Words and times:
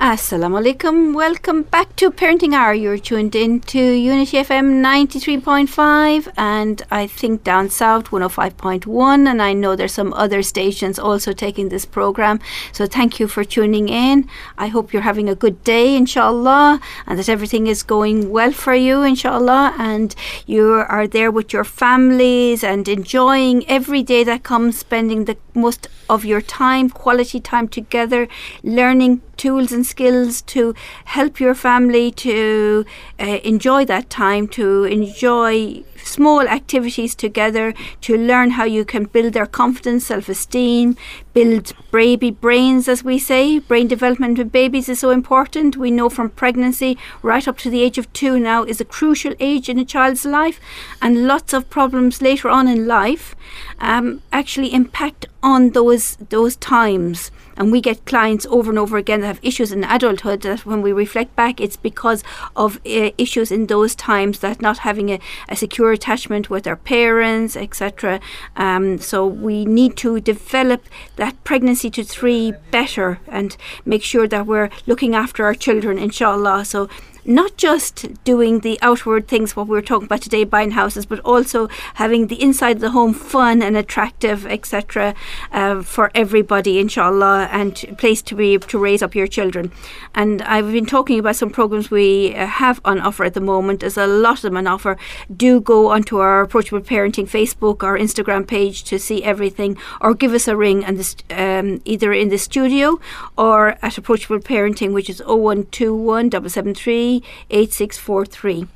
Assalamu 0.00 0.62
alaikum. 0.62 1.12
Welcome 1.12 1.62
back 1.64 1.96
to 1.96 2.12
Parenting 2.12 2.54
Hour. 2.54 2.72
You're 2.72 2.98
tuned 2.98 3.34
in 3.34 3.58
to 3.62 3.80
Unity 3.80 4.36
FM 4.36 4.80
93.5 4.80 6.32
and 6.36 6.80
I 6.88 7.08
think 7.08 7.42
down 7.42 7.68
south 7.68 8.10
105.1 8.10 9.26
and 9.26 9.42
I 9.42 9.52
know 9.54 9.74
there's 9.74 9.94
some 9.94 10.12
other 10.12 10.40
stations 10.44 11.00
also 11.00 11.32
taking 11.32 11.70
this 11.70 11.84
program. 11.84 12.38
So 12.70 12.86
thank 12.86 13.18
you 13.18 13.26
for 13.26 13.42
tuning 13.42 13.88
in. 13.88 14.28
I 14.56 14.68
hope 14.68 14.92
you're 14.92 15.02
having 15.02 15.28
a 15.28 15.34
good 15.34 15.64
day 15.64 15.96
inshallah 15.96 16.80
and 17.04 17.18
that 17.18 17.28
everything 17.28 17.66
is 17.66 17.82
going 17.82 18.30
well 18.30 18.52
for 18.52 18.76
you 18.76 19.02
inshallah 19.02 19.74
and 19.80 20.14
you 20.46 20.74
are 20.74 21.08
there 21.08 21.32
with 21.32 21.52
your 21.52 21.64
families 21.64 22.62
and 22.62 22.86
enjoying 22.86 23.68
every 23.68 24.04
day 24.04 24.22
that 24.22 24.44
comes 24.44 24.78
spending 24.78 25.24
the 25.24 25.36
most 25.58 25.88
of 26.08 26.24
your 26.24 26.40
time, 26.40 26.88
quality 26.90 27.40
time 27.40 27.68
together, 27.68 28.28
learning 28.62 29.20
tools 29.36 29.72
and 29.72 29.86
skills 29.86 30.42
to 30.42 30.74
help 31.06 31.40
your 31.40 31.54
family 31.54 32.10
to 32.10 32.84
uh, 33.20 33.38
enjoy 33.44 33.84
that 33.84 34.10
time, 34.10 34.48
to 34.48 34.84
enjoy 34.84 35.82
small 36.02 36.40
activities 36.40 37.14
together, 37.14 37.74
to 38.00 38.16
learn 38.16 38.52
how 38.52 38.64
you 38.64 38.84
can 38.84 39.04
build 39.04 39.32
their 39.32 39.46
confidence, 39.46 40.06
self 40.06 40.28
esteem, 40.28 40.96
build 41.32 41.72
baby 41.92 42.30
brains, 42.30 42.88
as 42.88 43.04
we 43.04 43.18
say. 43.18 43.58
Brain 43.58 43.86
development 43.86 44.38
with 44.38 44.50
babies 44.50 44.88
is 44.88 45.00
so 45.00 45.10
important. 45.10 45.76
We 45.76 45.90
know 45.90 46.08
from 46.08 46.30
pregnancy 46.30 46.98
right 47.22 47.46
up 47.46 47.58
to 47.58 47.70
the 47.70 47.82
age 47.82 47.98
of 47.98 48.12
two 48.12 48.38
now 48.40 48.64
is 48.64 48.80
a 48.80 48.84
crucial 48.84 49.34
age 49.38 49.68
in 49.68 49.78
a 49.78 49.84
child's 49.84 50.24
life, 50.24 50.60
and 51.00 51.26
lots 51.26 51.52
of 51.52 51.70
problems 51.70 52.22
later 52.22 52.48
on 52.48 52.66
in 52.68 52.86
life 52.86 53.36
um, 53.80 54.22
actually 54.32 54.72
impact 54.74 55.26
on 55.48 55.70
those 55.70 56.16
those 56.28 56.56
times. 56.56 57.30
And 57.56 57.72
we 57.72 57.80
get 57.80 58.04
clients 58.04 58.46
over 58.46 58.70
and 58.70 58.78
over 58.78 58.96
again 58.98 59.20
that 59.20 59.26
have 59.26 59.40
issues 59.42 59.72
in 59.72 59.82
adulthood 59.82 60.42
that 60.42 60.64
when 60.64 60.80
we 60.80 60.92
reflect 60.92 61.34
back, 61.34 61.60
it's 61.60 61.76
because 61.76 62.22
of 62.54 62.76
uh, 62.86 63.10
issues 63.18 63.50
in 63.50 63.66
those 63.66 63.96
times 63.96 64.38
that 64.38 64.62
not 64.62 64.78
having 64.78 65.08
a, 65.10 65.18
a 65.48 65.56
secure 65.56 65.90
attachment 65.90 66.50
with 66.50 66.68
our 66.68 66.76
parents, 66.76 67.56
etc. 67.56 68.20
Um, 68.54 68.98
so 68.98 69.26
we 69.26 69.64
need 69.64 69.96
to 69.96 70.20
develop 70.20 70.84
that 71.16 71.42
pregnancy 71.42 71.90
to 71.90 72.04
three 72.04 72.52
better 72.70 73.18
and 73.26 73.56
make 73.84 74.04
sure 74.04 74.28
that 74.28 74.46
we're 74.46 74.70
looking 74.86 75.16
after 75.16 75.44
our 75.44 75.54
children, 75.54 75.98
inshallah. 75.98 76.64
So 76.64 76.88
not 77.24 77.56
just 77.56 78.22
doing 78.24 78.60
the 78.60 78.78
outward 78.82 79.28
things, 79.28 79.56
what 79.56 79.68
we 79.68 79.76
are 79.78 79.82
talking 79.82 80.06
about 80.06 80.22
today, 80.22 80.44
buying 80.44 80.72
houses, 80.72 81.06
but 81.06 81.20
also 81.20 81.68
having 81.94 82.26
the 82.26 82.40
inside 82.40 82.76
of 82.76 82.80
the 82.80 82.90
home 82.90 83.14
fun 83.14 83.62
and 83.62 83.76
attractive, 83.76 84.46
etc., 84.46 85.14
uh, 85.52 85.82
for 85.82 86.10
everybody, 86.14 86.78
inshallah, 86.78 87.48
and 87.52 87.74
place 87.98 88.22
to 88.22 88.34
be 88.34 88.58
to 88.58 88.78
raise 88.78 89.02
up 89.02 89.14
your 89.14 89.26
children. 89.26 89.72
And 90.14 90.42
I've 90.42 90.72
been 90.72 90.86
talking 90.86 91.18
about 91.18 91.36
some 91.36 91.50
programs 91.50 91.90
we 91.90 92.34
uh, 92.34 92.46
have 92.46 92.80
on 92.84 93.00
offer 93.00 93.24
at 93.24 93.34
the 93.34 93.40
moment. 93.40 93.80
There's 93.80 93.96
a 93.96 94.06
lot 94.06 94.38
of 94.38 94.42
them 94.42 94.56
on 94.56 94.66
offer. 94.66 94.96
Do 95.34 95.60
go 95.60 95.88
onto 95.88 96.18
our 96.18 96.42
Approachable 96.42 96.80
Parenting 96.84 97.28
Facebook 97.28 97.82
or 97.82 97.98
Instagram 97.98 98.46
page 98.46 98.84
to 98.84 98.98
see 98.98 99.22
everything, 99.22 99.76
or 100.00 100.14
give 100.14 100.32
us 100.32 100.48
a 100.48 100.56
ring 100.56 100.84
and 100.84 100.98
um, 101.30 101.80
either 101.84 102.12
in 102.12 102.28
the 102.28 102.38
studio 102.38 103.00
or 103.36 103.76
at 103.82 103.98
Approachable 103.98 104.40
Parenting, 104.40 104.92
which 104.92 105.10
is 105.10 105.20
0121 105.20 106.30
773 106.30 107.07
8643. 107.50 108.66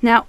Now, 0.00 0.26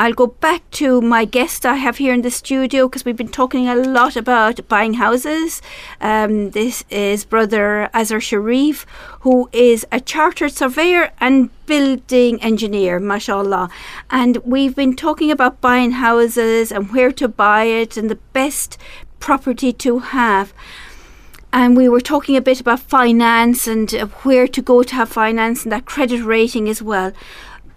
I'll 0.00 0.14
go 0.14 0.28
back 0.28 0.62
to 0.80 1.02
my 1.02 1.26
guest 1.26 1.66
I 1.66 1.74
have 1.74 1.98
here 1.98 2.14
in 2.14 2.22
the 2.22 2.30
studio 2.30 2.88
because 2.88 3.04
we've 3.04 3.18
been 3.18 3.28
talking 3.28 3.68
a 3.68 3.74
lot 3.74 4.16
about 4.16 4.66
buying 4.66 4.94
houses. 4.94 5.60
Um, 6.00 6.52
this 6.52 6.84
is 6.88 7.26
Brother 7.26 7.90
Azhar 7.92 8.18
Sharif, 8.18 8.86
who 9.20 9.50
is 9.52 9.86
a 9.92 10.00
chartered 10.00 10.52
surveyor 10.52 11.12
and 11.20 11.50
building 11.66 12.42
engineer, 12.42 12.98
mashallah. 12.98 13.68
And 14.08 14.38
we've 14.38 14.74
been 14.74 14.96
talking 14.96 15.30
about 15.30 15.60
buying 15.60 15.90
houses 15.90 16.72
and 16.72 16.90
where 16.94 17.12
to 17.12 17.28
buy 17.28 17.64
it 17.64 17.98
and 17.98 18.08
the 18.08 18.22
best 18.32 18.78
property 19.18 19.70
to 19.84 19.98
have 19.98 20.54
and 21.52 21.76
we 21.76 21.88
were 21.88 22.00
talking 22.00 22.36
a 22.36 22.40
bit 22.40 22.60
about 22.60 22.80
finance 22.80 23.66
and 23.66 23.92
uh, 23.94 24.06
where 24.22 24.46
to 24.46 24.62
go 24.62 24.82
to 24.82 24.94
have 24.94 25.08
finance 25.08 25.64
and 25.64 25.72
that 25.72 25.84
credit 25.84 26.22
rating 26.22 26.68
as 26.68 26.82
well. 26.82 27.12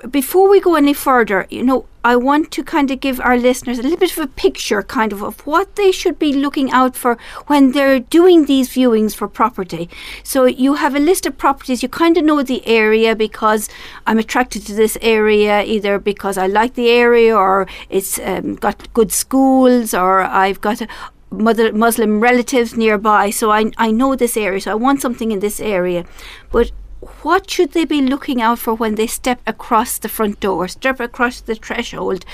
Before 0.09 0.50
we 0.50 0.59
go 0.59 0.75
any 0.75 0.94
further, 0.94 1.47
you 1.50 1.63
know, 1.63 1.85
I 2.06 2.17
want 2.17 2.51
to 2.51 2.63
kind 2.63 2.91
of 2.91 3.00
give 3.00 3.22
our 3.22 3.38
listeners 3.38 3.79
a 3.79 3.81
little 3.81 3.97
bit 3.97 4.12
of 4.12 4.17
a 4.17 4.28
picture, 4.28 4.83
kind 4.83 5.13
of, 5.13 5.23
of 5.23 5.39
what 5.47 5.78
they 5.78 5.94
should 5.94 6.19
be 6.19 6.33
looking 6.33 6.69
out 6.72 6.97
for 6.97 7.17
when 7.47 7.72
they're 7.72 8.01
doing 8.01 8.45
these 8.45 8.67
viewings 8.67 9.16
for 9.16 9.29
property. 9.29 9.89
So 10.22 10.44
you 10.44 10.73
have 10.73 10.95
a 10.95 11.00
list 11.00 11.25
of 11.25 11.38
properties, 11.38 11.81
you 11.81 11.88
kind 11.88 12.17
of 12.17 12.25
know 12.25 12.44
the 12.44 12.67
area 12.67 13.16
because 13.16 13.69
I'm 14.06 14.19
attracted 14.19 14.66
to 14.66 14.73
this 14.73 14.97
area, 15.01 15.63
either 15.63 15.97
because 15.97 16.38
I 16.38 16.47
like 16.47 16.73
the 16.73 16.89
area 16.89 17.33
or 17.33 17.67
it's 17.89 18.19
um, 18.19 18.56
got 18.56 18.91
good 18.94 19.13
schools 19.13 19.94
or 19.94 20.19
I've 20.19 20.59
got 20.59 20.81
a, 20.81 20.89
mother 21.33 21.73
Muslim 21.73 22.19
relatives 22.19 22.75
nearby, 22.75 23.29
so 23.29 23.51
I 23.51 23.71
I 23.77 23.91
know 23.91 24.16
this 24.16 24.38
area, 24.38 24.61
so 24.61 24.71
I 24.71 24.75
want 24.75 25.01
something 25.01 25.31
in 25.31 25.39
this 25.39 25.59
area. 25.59 26.05
But 26.51 26.71
what 27.21 27.49
should 27.49 27.71
they 27.73 27.85
be 27.85 28.01
looking 28.01 28.41
out 28.41 28.59
for 28.59 28.73
when 28.73 28.95
they 28.95 29.07
step 29.07 29.41
across 29.45 29.97
the 29.97 30.09
front 30.09 30.39
door, 30.39 30.67
step 30.67 30.99
across 30.99 31.41
the 31.41 31.55
threshold? 31.55 32.25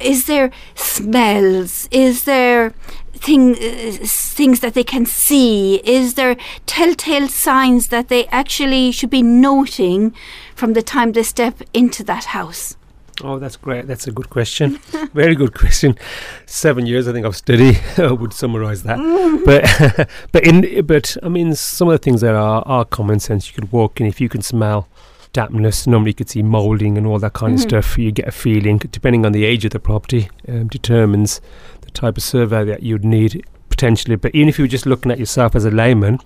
Is 0.00 0.26
there 0.26 0.50
smells? 0.74 1.88
Is 1.90 2.24
there 2.24 2.70
thing, 3.12 3.56
uh, 3.56 3.98
things 4.06 4.60
that 4.60 4.74
they 4.74 4.84
can 4.84 5.06
see? 5.06 5.76
Is 5.84 6.14
there 6.14 6.36
telltale 6.66 7.28
signs 7.28 7.88
that 7.88 8.08
they 8.08 8.26
actually 8.26 8.92
should 8.92 9.10
be 9.10 9.22
noting 9.22 10.14
from 10.54 10.72
the 10.72 10.82
time 10.82 11.12
they 11.12 11.24
step 11.24 11.60
into 11.74 12.04
that 12.04 12.26
house? 12.26 12.77
Oh, 13.22 13.38
that's 13.38 13.56
great. 13.56 13.86
That's 13.86 14.06
a 14.06 14.12
good 14.12 14.30
question. 14.30 14.78
Very 15.12 15.34
good 15.34 15.52
question. 15.54 15.98
Seven 16.46 16.86
years, 16.86 17.08
I 17.08 17.12
think, 17.12 17.26
of 17.26 17.36
study 17.36 17.78
would 17.98 18.32
summarise 18.32 18.84
that. 18.84 18.98
but, 19.44 20.08
but 20.32 20.46
in, 20.46 20.86
but 20.86 21.16
I 21.22 21.28
mean, 21.28 21.54
some 21.54 21.88
of 21.88 21.92
the 21.92 21.98
things 21.98 22.20
that 22.20 22.34
are 22.34 22.62
are 22.66 22.84
common 22.84 23.18
sense. 23.18 23.48
You 23.48 23.54
could 23.54 23.72
walk 23.72 24.00
in 24.00 24.06
if 24.06 24.20
you 24.20 24.28
can 24.28 24.42
smell 24.42 24.88
dampness. 25.32 25.86
Normally, 25.86 26.10
you 26.10 26.14
could 26.14 26.30
see 26.30 26.42
moulding 26.42 26.96
and 26.96 27.06
all 27.06 27.18
that 27.18 27.32
kind 27.32 27.54
mm-hmm. 27.54 27.76
of 27.76 27.84
stuff. 27.84 27.98
You 27.98 28.12
get 28.12 28.28
a 28.28 28.32
feeling, 28.32 28.78
depending 28.78 29.26
on 29.26 29.32
the 29.32 29.44
age 29.44 29.64
of 29.64 29.72
the 29.72 29.80
property, 29.80 30.30
um, 30.46 30.68
determines 30.68 31.40
the 31.80 31.90
type 31.90 32.16
of 32.16 32.22
survey 32.22 32.64
that 32.64 32.82
you'd 32.82 33.04
need 33.04 33.44
potentially. 33.68 34.16
But 34.16 34.34
even 34.34 34.48
if 34.48 34.58
you 34.58 34.64
were 34.64 34.68
just 34.68 34.86
looking 34.86 35.10
at 35.10 35.18
yourself 35.18 35.56
as 35.56 35.64
a 35.64 35.70
layman, 35.70 36.20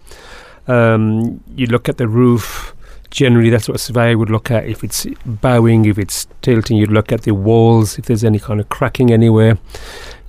um, 0.67 1.43
you 1.55 1.67
look 1.67 1.89
at 1.89 1.97
the 1.97 2.09
roof 2.09 2.75
generally 3.13 3.51
that's 3.51 3.69
what 3.69 3.77
a 3.77 3.79
surveyor 3.79 4.17
would 4.19 4.31
look 4.31 4.51
at. 4.51 4.67
If 4.67 4.83
it's 4.83 5.07
bowing, 5.25 5.85
if 5.85 5.99
it's 5.99 6.27
tilting, 6.41 6.79
you'd 6.79 6.91
look 6.91 7.13
at 7.13 7.23
the 7.23 7.33
walls. 7.33 7.99
If 7.99 8.07
there's 8.07 8.25
any 8.25 8.41
kind 8.41 8.59
of 8.59 8.69
cracking 8.71 9.13
anywhere, 9.13 9.59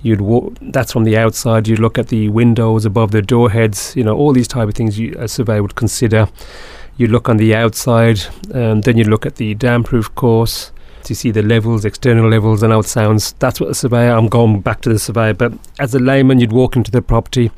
you'd 0.02 0.20
wa- 0.20 0.50
that's 0.60 0.92
from 0.92 1.04
the 1.04 1.16
outside. 1.16 1.66
You'd 1.66 1.78
look 1.80 1.98
at 1.98 2.08
the 2.08 2.28
windows 2.28 2.84
above 2.84 3.10
the 3.10 3.22
door 3.22 3.50
heads. 3.50 3.96
You 3.96 4.04
know 4.04 4.16
all 4.16 4.32
these 4.32 4.46
type 4.46 4.68
of 4.68 4.74
things 4.74 4.98
you, 4.98 5.16
a 5.18 5.26
surveyor 5.26 5.62
would 5.62 5.74
consider. 5.74 6.28
You 6.96 7.08
look 7.08 7.28
on 7.28 7.38
the 7.38 7.54
outside, 7.56 8.20
and 8.52 8.84
then 8.84 8.96
you 8.96 9.04
look 9.04 9.26
at 9.26 9.36
the 9.36 9.54
damp-proof 9.54 10.14
course 10.14 10.70
to 11.04 11.14
see 11.14 11.30
the 11.30 11.42
levels, 11.42 11.84
external 11.84 12.28
levels, 12.28 12.62
and 12.62 12.72
how 12.72 12.80
it 12.80 12.86
sounds. 12.86 13.32
That's 13.40 13.60
what 13.60 13.70
a 13.70 13.74
surveyor. 13.74 14.12
I'm 14.12 14.28
going 14.28 14.60
back 14.60 14.82
to 14.82 14.90
the 14.90 14.98
surveyor, 14.98 15.34
but 15.34 15.52
as 15.80 15.94
a 15.94 15.98
layman, 15.98 16.38
you'd 16.38 16.52
walk 16.52 16.76
into 16.76 16.90
the 16.90 17.02
property 17.02 17.50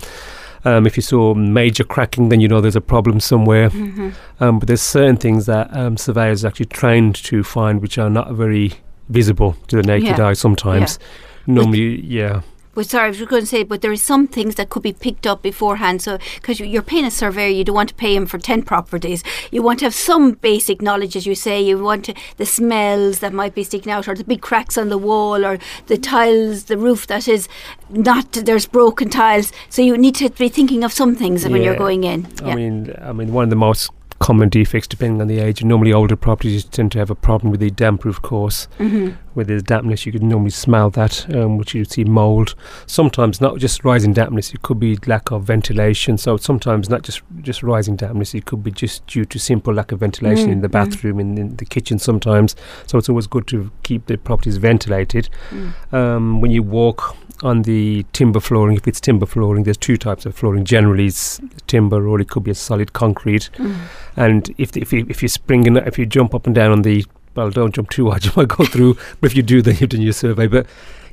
um, 0.67 0.85
if 0.85 0.97
you 0.97 1.03
saw 1.03 1.33
major 1.33 1.85
cracking, 1.85 2.29
then 2.29 2.41
you 2.41 2.49
know 2.49 2.61
there's 2.61 2.75
a 2.75 2.81
problem 2.81 3.21
somewhere. 3.21 3.71
Mm-hmm. 3.71 4.11
Um, 4.43 4.59
but 4.59 4.67
there's 4.67 4.83
certain 4.83 5.17
things 5.17 5.47
that 5.47 5.75
um, 5.75 5.97
surveyors 5.97 6.45
are 6.45 6.49
actually 6.49 6.67
trained 6.67 7.15
to 7.25 7.45
find 7.45 7.81
which 7.81 7.99
are 7.99 8.11
not 8.11 8.33
very 8.33 8.73
visible 9.09 9.57
to 9.69 9.77
the 9.77 9.85
naked 9.85 10.19
yeah. 10.19 10.27
eye 10.27 10.33
sometimes. 10.33 10.99
Yeah. 11.47 11.55
Normally, 11.55 12.05
yeah. 12.05 12.41
But 12.77 12.91
sorry, 12.91 13.07
I 13.07 13.09
was 13.09 13.23
going 13.25 13.41
to 13.41 13.47
say, 13.47 13.63
but 13.63 13.81
there 13.81 13.91
are 13.91 13.97
some 13.97 14.27
things 14.27 14.57
that 14.57 14.69
could 14.69 14.83
be 14.83 14.93
picked 14.93 15.27
up 15.27 15.41
beforehand. 15.41 16.03
So, 16.03 16.19
because 16.35 16.61
you're 16.61 16.83
paying 16.83 17.07
a 17.07 17.11
surveyor, 17.11 17.49
you 17.49 17.65
don't 17.65 17.75
want 17.75 17.89
to 17.89 17.95
pay 17.95 18.15
him 18.15 18.27
for 18.27 18.37
10 18.37 18.65
properties. 18.65 19.25
You 19.51 19.63
want 19.63 19.79
to 19.79 19.87
have 19.87 19.95
some 19.95 20.33
basic 20.33 20.83
knowledge, 20.83 21.17
as 21.17 21.27
you 21.27 21.35
say. 21.35 21.59
You 21.59 21.83
want 21.83 22.05
to, 22.05 22.15
the 22.37 22.45
smells 22.45 23.21
that 23.21 23.33
might 23.33 23.55
be 23.55 23.65
sticking 23.65 23.91
out, 23.91 24.07
or 24.07 24.15
the 24.15 24.25
big 24.25 24.43
cracks 24.43 24.77
on 24.77 24.91
the 24.91 24.99
wall, 24.99 25.43
or 25.43 25.59
the 25.87 25.97
tiles, 25.97 26.65
the 26.65 26.77
roof 26.77 27.07
that 27.07 27.27
is 27.27 27.49
not, 27.89 28.31
there's 28.33 28.67
broken 28.67 29.09
tiles. 29.09 29.53
So, 29.71 29.81
you 29.81 29.97
need 29.97 30.15
to 30.17 30.29
be 30.29 30.51
thinking 30.51 30.85
of 30.85 30.93
some 30.93 31.17
things 31.17 31.45
yeah. 31.45 31.49
when 31.49 31.63
you're 31.63 31.77
going 31.77 32.05
in. 32.05 32.31
I 32.45 32.55
mean, 32.55 32.95
I 33.01 33.13
mean, 33.13 33.33
one 33.33 33.45
of 33.45 33.51
the 33.51 33.57
most 33.57 33.91
common 34.19 34.49
defects 34.49 34.87
depending 34.87 35.21
on 35.21 35.29
the 35.29 35.39
age. 35.39 35.63
Normally, 35.63 35.93
older 35.93 36.17
properties 36.17 36.65
tend 36.65 36.93
to 36.93 36.99
have 36.99 37.11
a 37.11 37.15
problem 37.15 37.51
with 37.51 37.61
the 37.61 37.71
damp-proof 37.71 38.23
course. 38.23 38.69
Mm-hmm. 38.79 39.15
With 39.35 39.49
the 39.49 39.61
dampness, 39.61 40.07
you 40.07 40.13
can 40.13 40.29
normally 40.29 40.51
smell 40.51 40.89
that, 40.91 41.29
um, 41.35 41.59
which 41.59 41.75
you 41.75 41.85
see 41.85 42.05
mould. 42.05 42.55
Sometimes 42.87 43.41
not 43.41 43.59
just 43.59 43.85
rising 43.85 44.15
dampness; 44.15 44.55
it 44.55 44.63
could 44.63 44.81
be 44.81 44.97
lack 45.07 45.31
of 45.31 45.45
ventilation. 45.45 46.17
So 46.17 46.39
sometimes 46.39 46.89
not 46.89 47.03
just 47.03 47.21
just 47.43 47.63
rising 47.63 47.97
dampness; 47.97 48.35
it 48.35 48.47
could 48.47 48.63
be 48.63 48.71
just 48.71 49.07
due 49.07 49.27
to 49.27 49.39
simple 49.39 49.75
lack 49.75 49.93
of 49.93 50.01
ventilation 50.01 50.45
mm-hmm. 50.45 50.53
in 50.53 50.61
the 50.63 50.69
mm-hmm. 50.69 50.91
bathroom, 50.91 51.21
in, 51.21 51.37
in, 51.37 51.57
the 51.57 51.67
kitchen. 51.67 51.99
Sometimes, 51.99 52.57
so 52.87 52.97
it's 52.97 53.11
always 53.11 53.27
good 53.27 53.47
to 53.49 53.71
keep 53.83 54.07
the 54.07 54.17
properties 54.17 54.57
ventilated. 54.57 55.29
Mm. 55.51 55.93
Um, 55.93 56.41
when 56.41 56.51
you 56.51 56.63
walk 56.63 57.17
on 57.43 57.63
the 57.63 58.05
timber 58.13 58.41
flooring, 58.41 58.77
if 58.77 58.87
it's 58.87 59.01
timber 59.01 59.27
flooring, 59.27 59.65
there's 59.65 59.77
two 59.77 59.97
types 59.97 60.27
of 60.27 60.35
flooring. 60.35 60.65
Generally, 60.65 61.07
it's 61.07 61.41
timber 61.67 62.07
or 62.09 62.21
it 62.21 62.29
could 62.29 62.45
be 62.45 62.51
a 62.51 62.55
solid 62.55 62.93
concrete. 62.93 63.51
Mm. 63.55 63.77
And 64.17 64.55
if 64.59 64.73
the, 64.73 64.81
if 64.81 64.93
you, 64.93 65.07
if 65.09 65.23
you 65.23 65.29
spring 65.29 65.67
in, 65.67 65.77
if 65.77 65.99
you 65.99 66.07
jump 66.07 66.35
up 66.35 66.47
and 66.47 66.55
down 66.55 66.73
on 66.73 66.83
the 66.83 67.05
well, 67.35 67.51
don't 67.51 67.75
jump 67.75 67.91
too 67.91 68.11
hard. 68.11 68.25
You 68.25 68.33
might 68.37 68.49
go 68.49 68.65
through. 68.65 68.97
But 69.21 69.31
if 69.31 69.37
you 69.37 69.43
do, 69.43 69.63
then 69.63 69.77
you've 69.79 69.91
done 69.91 70.03
your 70.03 70.13
survey. 70.13 70.47
But 70.47 70.67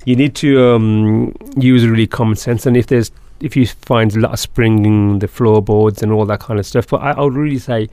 you 0.05 0.15
need 0.15 0.35
to 0.35 0.69
um, 0.69 1.35
use 1.57 1.85
really 1.85 2.07
common 2.07 2.35
sense. 2.35 2.65
And 2.65 2.75
if 2.75 2.87
there's 2.87 3.11
if 3.39 3.57
you 3.57 3.67
find 3.67 4.15
a 4.15 4.19
lot 4.19 4.31
of 4.31 4.39
springing 4.39 5.19
the 5.19 5.27
floorboards 5.27 6.01
and 6.01 6.11
all 6.11 6.25
that 6.25 6.39
kind 6.39 6.59
of 6.59 6.65
stuff, 6.65 6.87
but 6.87 7.01
I, 7.01 7.11
I 7.11 7.21
would 7.21 7.35
really 7.35 7.59
say 7.59 7.89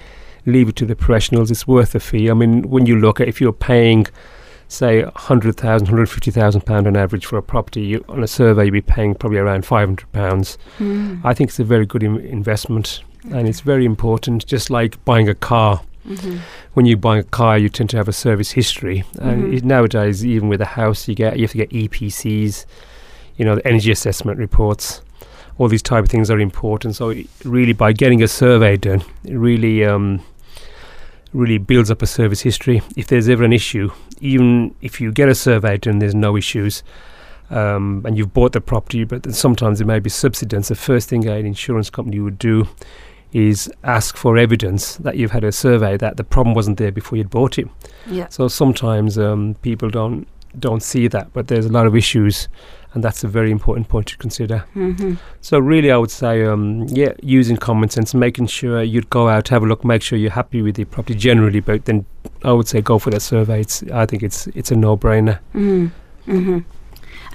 leave 0.47 0.69
it 0.69 0.77
to 0.77 0.87
the 0.87 0.97
professionals. 0.97 1.51
It's 1.51 1.67
worth 1.67 1.93
the 1.93 2.01
fee. 2.01 2.31
I 2.31 2.35
mean, 2.35 2.63
when 2.71 2.87
you 2.87 2.99
look 2.99 3.21
at 3.21 3.29
if 3.29 3.41
you're 3.41 3.53
paying 3.53 4.07
say 4.71 5.03
100,000, 5.03 5.87
150,000 5.89 6.61
pound 6.63 6.87
on 6.87 6.97
average 6.97 7.27
for 7.27 7.37
a 7.37 7.43
property, 7.43 7.83
you, 7.83 8.05
on 8.09 8.23
a 8.23 8.27
survey 8.29 8.67
you'd 8.67 8.73
be 8.73 8.81
paying 8.81 9.15
probably 9.15 9.39
around 9.39 9.67
500 9.67 10.11
pounds. 10.13 10.59
Mm. 10.79 11.21
I 11.25 11.35
think 11.35 11.51
it's 11.51 11.59
a 11.59 11.65
very 11.65 11.87
good 11.87 12.03
Im- 12.03 12.19
investment 12.19 13.03
and 13.33 13.49
it's 13.49 13.61
very 13.61 13.85
important 13.85 14.47
just 14.47 14.71
like 14.71 15.05
buying 15.05 15.29
a 15.29 15.35
car. 15.35 15.83
hmm 16.07 16.37
When 16.75 16.87
you 16.87 16.97
buy 16.97 17.19
a 17.19 17.23
car, 17.25 17.59
you 17.59 17.69
tend 17.69 17.91
to 17.91 17.97
have 17.97 18.09
a 18.09 18.13
service 18.13 18.53
history, 18.53 19.05
and 19.21 19.45
Mhm. 19.45 19.57
it, 19.57 19.65
nowadays, 19.65 20.25
even 20.25 20.49
with 20.49 20.61
a 20.63 20.71
house, 20.81 21.07
you 21.09 21.15
get 21.15 21.37
you 21.37 21.43
have 21.43 21.51
to 21.51 21.59
get 21.59 21.71
EPCs, 21.73 22.65
you 23.37 23.45
know, 23.45 23.57
the 23.57 23.67
energy 23.67 23.91
assessment 23.91 24.39
reports. 24.39 25.03
All 25.59 25.69
these 25.69 25.83
type 25.83 26.05
of 26.05 26.09
things 26.09 26.31
are 26.31 26.41
important. 26.41 26.97
So, 26.97 27.13
really, 27.45 27.75
by 27.75 27.93
getting 27.93 28.23
a 28.23 28.29
survey 28.29 28.77
done, 28.79 29.03
it 29.25 29.35
really 29.37 29.85
um, 29.85 30.21
really 31.33 31.59
builds 31.59 31.91
up 31.91 32.03
a 32.03 32.07
service 32.07 32.41
history. 32.41 32.83
If 32.97 33.07
there's 33.07 33.29
ever 33.29 33.45
an 33.45 33.53
issue, 33.53 33.91
even 34.21 34.75
if 34.81 35.01
you 35.01 35.13
get 35.13 35.29
a 35.29 35.35
survey 35.35 35.79
done, 35.79 35.99
there's 35.99 36.15
no 36.15 36.37
issues. 36.37 36.83
Um, 37.51 38.03
and 38.07 38.17
you've 38.17 38.33
bought 38.33 38.53
the 38.53 38.61
property, 38.61 39.03
but 39.05 39.25
then 39.25 39.33
sometimes 39.33 39.79
there 39.79 39.87
may 39.87 39.99
be 39.99 40.11
subsidence. 40.11 40.69
The 40.69 40.77
first 40.77 41.09
thing 41.09 41.27
an 41.27 41.47
insurance 41.47 41.91
company 41.91 42.21
would 42.21 42.39
do 42.39 42.69
is 43.33 43.71
ask 43.85 44.17
for 44.17 44.37
evidence 44.37 44.97
that 44.97 45.17
you've 45.17 45.31
had 45.31 45.45
a 45.45 45.53
survey 45.53 45.97
that 45.97 46.17
the 46.17 46.25
problem 46.25 46.55
wasn't 46.55 46.79
there 46.79 46.93
before 46.93 47.19
you'd 47.19 47.31
bought 47.31 47.59
it. 47.59 47.69
Yeah. 48.07 48.29
So 48.29 48.49
sometimes 48.49 49.19
um, 49.19 49.57
people 49.63 49.89
don't 49.91 50.27
don't 50.59 50.83
see 50.83 51.09
that, 51.09 51.33
but 51.33 51.49
there's 51.49 51.67
a 51.67 51.73
lot 51.73 51.87
of 51.87 51.95
issues, 51.97 52.49
and 52.93 53.05
that's 53.05 53.25
a 53.25 53.29
very 53.29 53.51
important 53.51 53.89
point 53.89 54.07
to 54.09 54.17
consider. 54.17 54.59
hmm 54.75 55.15
So 55.41 55.59
really, 55.59 55.91
I 55.91 55.97
would 55.97 56.11
say, 56.11 56.45
um, 56.45 56.87
yeah, 56.89 57.13
using 57.23 57.57
common 57.57 57.89
sense, 57.89 58.15
making 58.15 58.49
sure 58.49 58.83
you'd 58.83 59.11
go 59.11 59.29
out, 59.29 59.49
have 59.49 59.63
a 59.63 59.67
look, 59.67 59.85
make 59.85 60.03
sure 60.03 60.19
you're 60.19 60.31
happy 60.31 60.63
with 60.63 60.77
the 60.77 60.85
property 60.85 61.15
generally, 61.15 61.61
but 61.61 61.85
then 61.85 62.05
I 62.45 62.53
would 62.53 62.69
say 62.69 62.81
go 62.81 62.99
for 62.99 63.11
that 63.11 63.21
survey. 63.21 63.61
It's, 63.61 63.83
I 63.93 64.07
think 64.07 64.23
it's 64.23 64.47
it's 64.49 64.71
a 64.71 64.77
no-brainer. 64.77 65.39
Mm. 65.55 65.91
hmm 66.27 66.59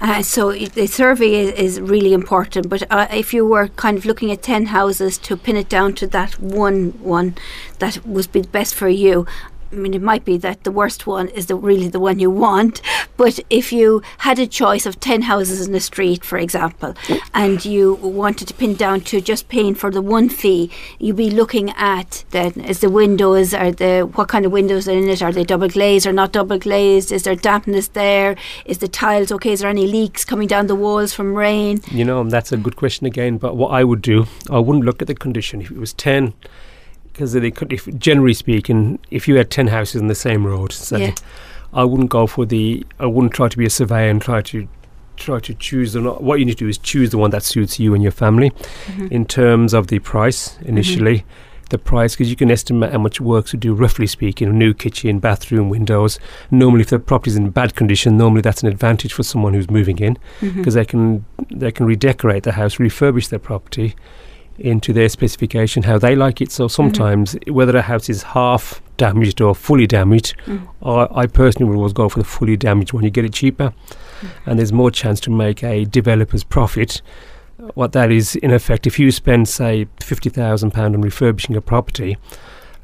Uh, 0.00 0.22
so 0.22 0.52
the 0.52 0.86
survey 0.86 1.32
is, 1.40 1.50
is 1.52 1.80
really 1.80 2.12
important, 2.12 2.68
but 2.68 2.82
uh, 2.90 3.06
if 3.10 3.32
you 3.32 3.46
were 3.46 3.68
kind 3.76 3.96
of 3.98 4.04
looking 4.04 4.30
at 4.30 4.42
10 4.42 4.66
houses 4.66 5.16
to 5.18 5.36
pin 5.36 5.56
it 5.56 5.68
down 5.70 5.94
to 5.94 6.06
that 6.06 6.38
one 6.38 6.92
one 7.02 7.34
that 7.78 8.04
would 8.04 8.30
be 8.30 8.42
best 8.42 8.74
for 8.74 8.88
you, 8.88 9.24
I 9.72 9.74
mean, 9.74 9.94
it 9.94 10.02
might 10.02 10.24
be 10.24 10.36
that 10.38 10.64
the 10.64 10.70
worst 10.70 11.06
one 11.06 11.28
is 11.28 11.46
the 11.46 11.56
really 11.56 11.88
the 11.88 12.00
one 12.00 12.18
you 12.18 12.30
want, 12.30 12.80
but 13.16 13.40
if 13.50 13.72
you 13.72 14.02
had 14.18 14.38
a 14.38 14.46
choice 14.46 14.86
of 14.86 15.00
10 15.00 15.22
houses 15.22 15.66
in 15.66 15.72
the 15.72 15.80
street, 15.80 16.24
for 16.24 16.38
example, 16.38 16.94
and 17.34 17.64
you 17.64 17.94
wanted 17.94 18.48
to 18.48 18.54
pin 18.54 18.74
down 18.74 19.00
to 19.02 19.20
just 19.20 19.48
paying 19.48 19.74
for 19.74 19.90
the 19.90 20.02
one 20.02 20.28
fee, 20.28 20.70
you'd 20.98 21.16
be 21.16 21.30
looking 21.30 21.70
at 21.70 22.24
then 22.30 22.52
is 22.60 22.80
the 22.80 22.90
windows, 22.90 23.52
are 23.52 23.72
the 23.72 24.02
what 24.14 24.28
kind 24.28 24.46
of 24.46 24.52
windows 24.52 24.88
are 24.88 24.92
in 24.92 25.08
it? 25.08 25.22
Are 25.22 25.32
they 25.32 25.44
double 25.44 25.68
glazed 25.68 26.06
or 26.06 26.12
not 26.12 26.32
double 26.32 26.58
glazed? 26.58 27.12
Is 27.12 27.24
there 27.24 27.34
dampness 27.34 27.88
there? 27.88 28.36
Is 28.64 28.78
the 28.78 28.88
tiles 28.88 29.32
okay? 29.32 29.52
Is 29.52 29.60
there 29.60 29.70
any 29.70 29.86
leaks 29.86 30.24
coming 30.24 30.48
down 30.48 30.66
the 30.66 30.74
walls 30.74 31.12
from 31.12 31.34
rain? 31.34 31.80
You 31.90 32.04
know, 32.04 32.22
that's 32.24 32.52
a 32.52 32.56
good 32.56 32.76
question 32.76 33.06
again. 33.06 33.38
But 33.38 33.56
what 33.56 33.68
I 33.68 33.84
would 33.84 34.02
do, 34.02 34.26
I 34.50 34.58
wouldn't 34.58 34.84
look 34.84 35.02
at 35.02 35.08
the 35.08 35.14
condition. 35.14 35.60
If 35.60 35.70
it 35.70 35.78
was 35.78 35.92
ten, 35.92 36.34
because 37.16 37.32
they 37.32 37.50
could, 37.50 37.72
if 37.72 37.86
generally 37.98 38.34
speaking, 38.34 38.98
if 39.10 39.26
you 39.26 39.36
had 39.36 39.50
ten 39.50 39.68
houses 39.68 40.00
in 40.02 40.08
the 40.08 40.14
same 40.14 40.46
road, 40.46 40.70
say, 40.72 41.00
Yeah. 41.00 41.14
I 41.72 41.82
wouldn't 41.84 42.10
go 42.10 42.26
for 42.26 42.44
the. 42.44 42.84
I 43.00 43.06
wouldn't 43.06 43.32
try 43.32 43.48
to 43.48 43.56
be 43.58 43.64
a 43.66 43.70
surveyor 43.70 44.10
and 44.10 44.20
try 44.20 44.42
to 44.42 44.68
try 45.16 45.40
to 45.40 45.54
choose 45.54 45.94
the. 45.94 46.00
not- 46.02 46.22
What 46.22 46.38
you 46.38 46.44
need 46.44 46.58
to 46.58 46.64
do 46.64 46.68
is 46.68 46.76
choose 46.78 47.10
the 47.10 47.18
one 47.18 47.30
that 47.30 47.42
suits 47.42 47.80
you 47.80 47.94
and 47.94 48.02
your 48.02 48.12
family. 48.12 48.52
Mhm. 48.86 49.10
In 49.10 49.24
terms 49.24 49.72
of 49.72 49.86
the 49.88 49.98
price 49.98 50.58
initially, 50.64 51.24
the 51.70 51.78
price 51.78 52.14
because 52.14 52.28
you 52.30 52.36
can 52.36 52.50
estimate 52.50 52.92
how 52.92 52.98
much 52.98 53.20
work 53.20 53.46
to 53.46 53.56
do, 53.56 53.72
roughly 53.74 54.06
speaking. 54.06 54.48
A 54.48 54.52
new 54.52 54.72
kitchen, 54.74 55.18
bathroom, 55.18 55.68
windows. 55.70 56.20
Normally, 56.50 56.82
if 56.82 56.90
the 56.90 56.98
property's 56.98 57.36
in 57.36 57.48
bad 57.50 57.74
condition, 57.74 58.16
normally 58.18 58.42
that's 58.42 58.62
an 58.62 58.68
advantage 58.68 59.12
for 59.14 59.22
someone 59.22 59.54
who's 59.54 59.70
moving 59.70 59.98
in 59.98 60.18
because 60.40 60.74
they 60.74 60.84
can 60.84 61.24
they 61.50 61.72
can 61.72 61.86
redecorate 61.86 62.42
the 62.44 62.52
house, 62.52 62.76
refurbish 62.76 63.28
their 63.30 63.38
property 63.40 63.94
into 64.58 64.92
their 64.92 65.08
specification, 65.08 65.82
how 65.84 65.98
they 65.98 66.14
like 66.16 66.40
it. 66.40 66.50
So 66.52 66.68
sometimes, 66.68 67.36
whether 67.48 67.76
a 67.76 67.82
house 67.82 68.08
is 68.08 68.22
half 68.22 68.80
damaged 68.96 69.40
or 69.40 69.54
fully 69.54 69.86
damaged, 69.86 70.34
Mhm. 70.46 70.66
I, 70.82 71.22
I 71.22 71.26
personally 71.26 71.68
would 71.70 71.76
always 71.76 71.92
go 71.92 72.08
for 72.08 72.18
the 72.18 72.24
fully 72.24 72.56
damaged 72.56 72.92
one. 72.92 73.04
You 73.04 73.10
get 73.10 73.24
it 73.24 73.32
cheaper, 73.34 73.72
and 74.46 74.58
there's 74.58 74.72
more 74.72 74.90
chance 74.90 75.20
to 75.20 75.30
make 75.30 75.62
a 75.62 75.84
developer's 75.84 76.44
profit. 76.44 77.02
What 77.74 77.92
that 77.92 78.10
is, 78.10 78.36
in 78.36 78.50
effect, 78.52 78.86
if 78.86 78.98
you 78.98 79.10
spend 79.10 79.48
say 79.48 79.86
fifty 80.00 80.30
thousand 80.30 80.72
pound 80.72 80.94
on 80.94 81.00
refurbishing 81.02 81.56
a 81.56 81.60
property. 81.60 82.16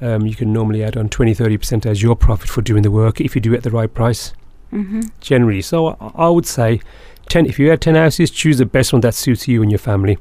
Um, 0.00 0.26
you 0.26 0.34
can 0.34 0.52
normally 0.52 0.82
add 0.82 0.96
on 0.96 1.08
20 1.08 1.32
30% 1.32 1.86
as 1.86 2.02
your 2.02 2.16
profit 2.16 2.50
for 2.50 2.60
doing 2.60 2.82
the 2.82 2.90
work 2.90 3.20
if 3.20 3.36
you 3.36 3.40
do 3.40 3.54
it 3.54 3.58
at 3.58 3.62
the 3.62 3.70
right 3.70 3.92
price 3.94 4.32
Mhm. 4.72 5.10
generally. 5.20 5.62
So 5.62 5.90
I, 6.00 6.10
I 6.24 6.28
would 6.28 6.44
say, 6.44 6.80
ten. 7.28 7.46
If 7.46 7.60
you 7.60 7.70
had 7.70 7.80
ten 7.80 7.94
houses, 7.94 8.28
choose 8.32 8.58
the 8.58 8.66
best 8.66 8.92
one 8.92 9.00
that 9.02 9.14
suits 9.14 9.46
you 9.46 9.62
and 9.62 9.70
your 9.70 9.78
family. 9.78 10.18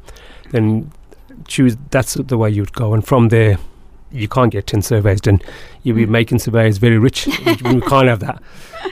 Then 0.51 0.91
choose. 1.47 1.77
That's 1.91 2.13
the 2.15 2.37
way 2.37 2.49
you'd 2.49 2.73
go, 2.73 2.93
and 2.93 3.05
from 3.05 3.29
there, 3.29 3.57
you 4.11 4.27
can't 4.27 4.51
get 4.51 4.67
ten 4.67 4.81
surveys 4.81 5.21
done. 5.21 5.41
You'll 5.83 5.95
be 5.97 6.05
Mm. 6.05 6.09
making 6.09 6.39
surveyors 6.39 6.77
very 6.77 6.97
rich. 6.97 7.27
we 7.45 7.81
can't 7.81 8.07
have 8.07 8.19
that. 8.19 8.41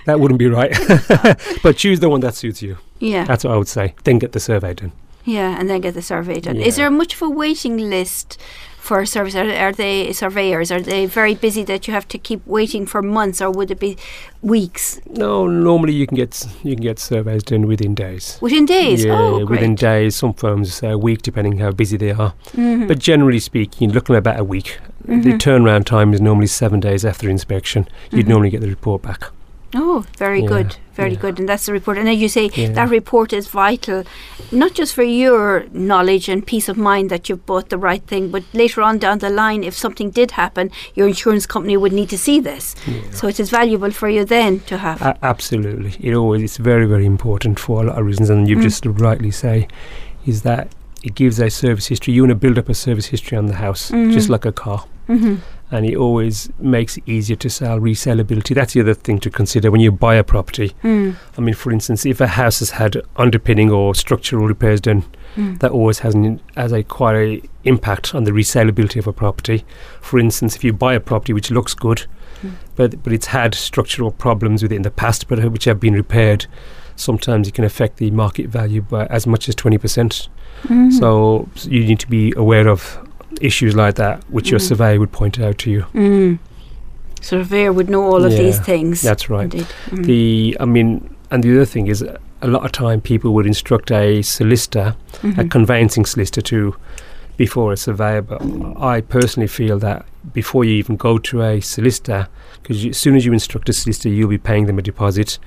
That 0.05 0.19
wouldn't 0.19 0.39
be 0.39 0.47
right. 0.47 0.71
but 1.63 1.77
choose 1.77 1.99
the 1.99 2.09
one 2.09 2.21
that 2.21 2.35
suits 2.35 2.61
you. 2.61 2.77
Yeah. 2.99 3.25
That's 3.25 3.43
what 3.43 3.53
I 3.53 3.57
would 3.57 3.67
say. 3.67 3.95
Then 4.03 4.19
get 4.19 4.31
the 4.31 4.39
survey 4.39 4.73
done. 4.73 4.91
Yeah, 5.25 5.59
and 5.59 5.69
then 5.69 5.81
get 5.81 5.93
the 5.93 6.01
survey 6.01 6.39
done. 6.39 6.57
Is 6.57 6.75
there 6.77 6.89
much 6.89 7.13
of 7.15 7.21
a 7.21 7.29
waiting 7.29 7.77
list 7.89 8.37
for 8.79 9.05
service? 9.05 9.35
Are, 9.35 9.49
are 9.51 9.71
they 9.73 10.11
surveyors? 10.13 10.71
Are 10.71 10.81
they 10.81 11.05
very 11.05 11.35
busy 11.35 11.63
that 11.65 11.87
you 11.87 11.93
have 11.93 12.07
to 12.07 12.17
keep 12.17 12.41
waiting 12.47 12.85
for 12.85 13.01
months, 13.01 13.41
or 13.41 13.51
would 13.51 13.69
it 13.69 13.79
be 13.79 13.97
weeks? 14.41 14.99
No, 15.09 15.45
normally 15.47 15.93
you 15.93 16.07
can 16.07 16.15
get 16.15 16.47
you 16.63 16.75
can 16.75 16.81
get 16.83 16.99
surveys 16.99 17.43
done 17.43 17.67
within 17.67 17.93
days. 17.95 18.37
Within 18.41 18.65
days? 18.65 19.03
Yeah, 19.05 19.19
oh, 19.19 19.45
great. 19.45 19.59
within 19.59 19.75
days. 19.75 20.15
Some 20.15 20.33
firms 20.33 20.73
say 20.73 20.89
a 20.91 20.97
week, 20.97 21.21
depending 21.21 21.59
how 21.59 21.71
busy 21.71 21.97
they 21.97 22.11
are. 22.11 22.33
Mhm. 22.55 22.87
But 22.87 22.99
generally 22.99 23.39
speaking, 23.39 23.91
looking 23.91 24.15
at 24.15 24.19
about 24.19 24.39
a 24.39 24.43
week. 24.43 24.79
The 25.05 25.13
Mhm. 25.15 25.37
turnaround 25.39 25.85
time 25.85 26.13
is 26.13 26.21
normally 26.21 26.47
seven 26.47 26.79
days 26.79 27.03
after 27.05 27.29
inspection. 27.29 27.87
You'd 28.11 28.25
Mhm. 28.25 28.29
normally 28.29 28.49
get 28.51 28.61
the 28.61 28.67
report 28.69 29.01
back. 29.01 29.31
Oh, 29.75 30.03
very 30.17 30.41
Yeah, 30.41 30.47
good, 30.47 30.75
very 30.95 31.11
yeah. 31.13 31.19
good. 31.19 31.39
And 31.39 31.47
that's 31.47 31.65
the 31.67 31.73
report. 31.73 31.97
And 31.99 32.09
as 32.09 32.17
you 32.17 32.27
say, 32.27 32.49
Yeah. 32.55 32.69
that 32.73 32.89
report 32.89 33.31
is 33.33 33.47
vital, 33.47 34.03
not 34.51 34.73
just 34.73 34.95
for 34.95 35.03
your 35.03 35.65
knowledge 35.71 36.27
and 36.27 36.43
peace 36.45 36.67
of 36.69 36.75
mind 36.77 37.09
that 37.11 37.29
you've 37.29 37.45
bought 37.45 37.69
the 37.69 37.77
right 37.77 38.01
thing, 38.07 38.29
but 38.31 38.43
later 38.53 38.81
on 38.81 38.97
down 38.97 39.19
the 39.19 39.29
line, 39.29 39.63
if 39.63 39.75
something 39.77 40.09
did 40.09 40.31
happen, 40.31 40.71
your 40.95 41.07
insurance 41.07 41.45
company 41.45 41.77
would 41.77 41.93
need 41.93 42.09
to 42.09 42.17
see 42.17 42.39
this. 42.39 42.75
So 43.11 43.27
it 43.27 43.39
is 43.39 43.49
valuable 43.51 43.91
for 43.91 44.09
you 44.09 44.25
then 44.25 44.61
to 44.61 44.77
have. 44.77 45.01
A- 45.03 45.17
absolutely, 45.23 45.93
it 45.99 46.15
always 46.15 46.41
it's 46.41 46.57
very 46.57 46.85
very 46.87 47.05
important 47.05 47.59
for 47.59 47.83
a 47.83 47.85
lot 47.87 47.97
of 47.99 48.05
reasons, 48.05 48.29
and 48.31 48.47
you've 48.49 48.59
Mm. 48.59 48.63
just 48.63 48.85
rightly 48.85 49.31
say 49.31 49.67
is 50.25 50.41
that 50.41 50.69
it 51.03 51.13
gives 51.15 51.39
a 51.39 51.49
service 51.49 51.85
history. 51.87 52.13
You 52.13 52.23
want 52.23 52.31
to 52.31 52.35
build 52.35 52.57
up 52.57 52.67
a 52.69 52.73
service 52.73 53.05
history 53.05 53.37
on 53.37 53.45
the 53.45 53.55
house, 53.55 53.89
just 53.89 54.27
Mhm. 54.27 54.29
like 54.31 54.45
a 54.45 54.51
car, 54.51 54.83
hmm 55.07 55.35
and 55.71 55.85
it 55.85 55.95
always 55.95 56.49
makes 56.59 56.97
it 56.97 57.03
easier 57.07 57.35
to 57.37 57.49
sell 57.49 57.79
resellability. 57.79 58.55
That's 58.55 58.73
the 58.73 58.81
other 58.81 58.93
thing 58.95 59.19
to 59.19 59.29
consider 59.29 59.69
when 59.71 59.81
you 59.81 59.91
buy 59.91 60.15
a 60.15 60.23
property. 60.23 60.73
Mm. 60.83 61.15
I 61.37 61.41
mean, 61.41 61.53
for 61.55 61.71
instance, 61.71 62.05
if 62.05 62.19
a 62.21 62.27
house 62.27 62.59
has 62.59 62.71
had 62.71 63.01
underpinning 63.17 63.69
or 63.71 63.93
structural 63.95 64.47
repairs 64.47 64.81
done, 64.81 65.03
Mm. 65.35 65.59
that 65.59 65.69
always 65.71 65.99
has 65.99 66.15
an 66.15 66.41
has 66.57 66.71
a 66.71 66.81
quite 66.83 67.15
a 67.15 67.41
impact 67.63 68.15
on 68.15 68.23
the 68.23 68.31
resellability 68.31 68.97
of 68.97 69.05
a 69.05 69.13
property. 69.13 69.63
For 70.01 70.17
instance, 70.19 70.55
if 70.55 70.63
you 70.63 70.73
buy 70.73 70.95
a 70.95 70.99
property 70.99 71.33
which 71.33 71.51
looks 71.51 71.75
good, 71.75 72.05
Mm. 72.43 72.51
but 72.75 73.03
but 73.03 73.13
it's 73.13 73.27
had 73.27 73.53
structural 73.53 74.09
problems 74.11 74.63
with 74.63 74.71
it 74.71 74.75
in 74.77 74.81
the 74.81 74.89
past, 74.91 75.27
but 75.27 75.37
which 75.51 75.65
have 75.65 75.79
been 75.79 75.93
repaired, 75.93 76.47
sometimes 76.95 77.47
it 77.47 77.53
can 77.53 77.63
affect 77.63 77.97
the 77.97 78.09
market 78.09 78.47
value 78.47 78.81
by 78.81 79.05
as 79.05 79.27
much 79.27 79.47
as 79.47 79.53
twenty 79.55 79.77
percent. 79.77 80.29
Mhm. 80.67 80.91
So 80.93 81.47
you 81.67 81.85
need 81.85 81.99
to 81.99 82.07
be 82.09 82.33
aware 82.35 82.67
of 82.67 82.97
issues 83.41 83.75
like 83.75 83.95
that, 83.95 84.23
which 84.29 84.49
your 84.51 84.59
Mm. 84.59 84.67
surveyor 84.67 84.99
would 84.99 85.11
point 85.11 85.39
out 85.39 85.57
to 85.59 85.71
you. 85.71 85.85
Mm. 85.93 86.39
Surveyor 87.21 87.73
would 87.73 87.89
know 87.89 88.03
all 88.03 88.23
of 88.23 88.31
these 88.31 88.59
things. 88.59 89.01
That's 89.01 89.29
right. 89.29 89.49
Mm. 89.49 90.05
The 90.05 90.57
I 90.59 90.65
mean, 90.65 91.13
and 91.31 91.43
the 91.43 91.51
other 91.55 91.65
thing 91.65 91.87
is, 91.87 92.01
a 92.41 92.47
lot 92.47 92.63
of 92.63 92.71
time 92.71 93.01
people 93.01 93.33
would 93.33 93.45
instruct 93.45 93.91
a 93.91 94.21
solicitor 94.21 94.95
a 95.23 95.27
Mhm. 95.27 95.51
conveyancing 95.51 96.05
solicitor 96.05 96.41
to 96.41 96.75
before 97.35 97.73
a 97.73 97.77
surveyor. 97.77 98.21
But 98.21 98.41
I 98.79 99.01
personally 99.01 99.47
feel 99.47 99.77
that 99.79 100.05
before 100.33 100.63
you 100.63 100.73
even 100.75 100.95
go 100.95 101.17
to 101.17 101.41
a 101.43 101.59
solicitor, 101.59 102.27
because 102.61 102.85
as 102.85 102.97
soon 102.97 103.15
as 103.17 103.25
you 103.25 103.33
instruct 103.33 103.67
a 103.69 103.73
solicitor, 103.73 104.09
you'll 104.09 104.29
be 104.29 104.37
paying 104.37 104.65
them 104.67 104.79
a 104.79 104.81
deposit. 104.81 105.37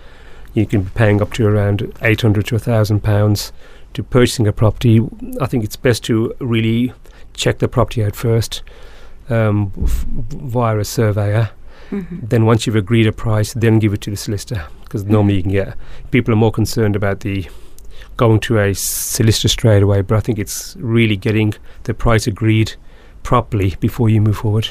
You 0.54 0.66
can 0.66 0.82
be 0.82 0.90
paying 0.94 1.22
up 1.22 1.32
to 1.34 1.46
around 1.46 1.90
eight 2.02 2.20
hundred 2.20 2.46
to 2.48 2.58
thousand 2.58 3.02
pounds 3.02 3.52
to 3.94 4.02
purchasing 4.02 4.46
a 4.46 4.52
property. 4.52 5.00
I 5.40 5.46
think 5.46 5.64
it's 5.64 5.76
best 5.76 6.04
to 6.04 6.34
really 6.38 6.92
check 7.34 7.58
the 7.58 7.68
property 7.68 8.04
out 8.04 8.16
first. 8.16 8.62
um, 9.30 9.72
f- 9.84 10.04
via 10.08 10.78
a 10.78 10.84
surveyor. 10.84 11.50
Mhm. 11.90 12.28
Then 12.28 12.44
once 12.44 12.66
you've 12.66 12.76
agreed 12.76 13.06
a 13.06 13.12
price, 13.12 13.54
then 13.54 13.78
give 13.78 13.94
it 13.94 14.00
to 14.02 14.10
the 14.10 14.16
solicitor 14.16 14.64
because 14.84 15.04
normally 15.04 15.36
you 15.36 15.42
can 15.42 15.52
get 15.52 15.74
people 16.10 16.34
are 16.34 16.36
more 16.36 16.50
concerned 16.52 16.96
about 16.96 17.20
the 17.20 17.46
going 18.16 18.40
to 18.40 18.58
a 18.58 18.74
solicitor 18.74 19.48
straight 19.48 19.82
away. 19.82 20.02
But 20.02 20.16
I 20.16 20.20
think 20.20 20.38
it's 20.38 20.76
really 20.78 21.16
getting 21.16 21.54
the 21.84 21.94
price 21.94 22.26
agreed 22.26 22.74
properly 23.22 23.76
before 23.80 24.10
you 24.10 24.20
move 24.20 24.36
forward. 24.38 24.68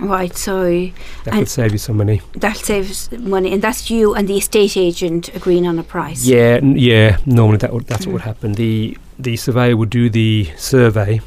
Right, 0.00 0.34
so 0.36 0.90
That 1.24 1.34
could 1.34 1.48
save 1.48 1.72
you 1.72 1.78
some 1.78 1.96
money. 1.96 2.22
that 2.38 2.56
saves 2.56 3.10
money, 3.18 3.52
and 3.52 3.60
that's 3.60 3.90
you 3.90 4.14
and 4.14 4.28
the 4.28 4.38
estate 4.38 4.76
agent 4.76 5.28
agreeing 5.34 5.66
on 5.66 5.76
a 5.78 5.82
price. 5.82 6.24
Yeah, 6.24 6.60
n- 6.62 6.76
yeah. 6.78 7.16
Normally 7.26 7.58
that 7.58 7.72
would, 7.72 7.86
that's 7.88 8.06
what 8.06 8.12
would 8.12 8.22
Mm. 8.22 8.26
happen. 8.26 8.52
The 8.52 8.96
the 9.18 9.36
surveyor 9.36 9.76
would 9.76 9.90
do 9.90 10.08
the 10.08 10.48
survey 10.56 11.20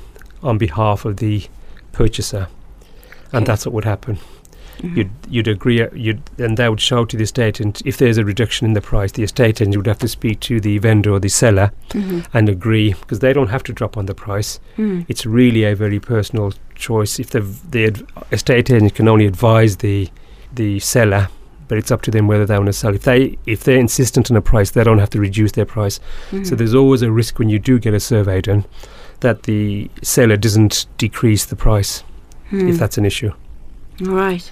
on 0.44 0.58
behalf 0.58 1.06
of 1.06 1.18
the 1.18 1.44
purchaser, 1.92 2.48
and 3.32 3.44
Okay. 3.44 3.46
that's 3.46 3.66
what 3.66 3.74
would 3.74 3.86
happen. 3.86 4.18
Mhm. 4.82 4.98
You'd 4.98 5.10
you'd 5.30 5.48
agree. 5.48 5.86
You'd 5.94 6.22
and 6.40 6.58
they 6.58 6.68
would 6.68 6.80
show 6.82 7.06
to 7.06 7.16
the 7.18 7.24
estate 7.24 7.60
agent 7.60 7.82
if 7.86 7.98
there's 7.98 8.18
a 8.18 8.26
reduction 8.26 8.66
in 8.66 8.74
the 8.74 8.82
price. 8.82 9.12
The 9.12 9.24
estate 9.24 9.62
agent 9.62 9.78
would 9.78 9.86
have 9.86 10.00
to 10.00 10.08
speak 10.08 10.40
to 10.42 10.60
the 10.60 10.78
vendor 10.80 11.12
or 11.12 11.20
the 11.20 11.30
seller 11.30 11.72
Mhm. 11.94 12.26
and 12.34 12.50
agree 12.50 12.94
because 13.00 13.20
they 13.20 13.32
don't 13.34 13.50
have 13.50 13.64
to 13.64 13.74
drop 13.74 13.96
on 13.98 14.08
the 14.08 14.16
price. 14.16 14.60
Mm. 14.78 15.06
It's 15.08 15.26
really 15.26 15.64
a 15.66 15.76
very 15.76 16.00
personal 16.00 16.54
choice. 16.74 17.20
If 17.20 17.30
the 17.30 17.44
the 17.70 17.86
ad- 17.86 18.04
estate 18.32 18.72
agent 18.72 18.96
can 18.96 19.08
only 19.08 19.28
advise 19.28 19.78
the 19.78 20.10
the 20.56 20.80
seller, 20.80 21.28
but 21.68 21.78
it's 21.78 21.92
up 21.92 22.02
to 22.04 22.12
them 22.12 22.28
whether 22.28 22.46
they 22.46 22.56
want 22.56 22.66
to 22.68 22.74
sell. 22.74 22.96
If 22.96 23.04
they 23.04 23.38
if 23.46 23.64
they're 23.64 23.78
insistent 23.78 24.32
on 24.32 24.38
a 24.38 24.42
price, 24.42 24.72
they 24.72 24.84
don't 24.84 25.00
have 25.00 25.12
to 25.12 25.20
reduce 25.20 25.52
their 25.52 25.66
price. 25.66 26.00
So 26.32 26.38
Mhm. 26.38 26.58
there's 26.58 26.74
always 26.76 27.04
a 27.04 27.12
risk 27.12 27.38
when 27.38 27.50
you 27.50 27.60
do 27.60 27.78
get 27.78 27.94
a 27.94 28.00
survey 28.00 28.42
done 28.42 28.66
that 29.22 29.44
the 29.44 29.90
seller 30.04 30.38
doesn't 30.38 30.86
decrease 30.98 31.46
the 31.46 31.56
price 31.56 32.04
Mm. 32.51 32.70
if 32.70 32.78
that's 32.78 32.98
an 32.98 33.06
issue. 33.06 33.32
Right. 34.01 34.51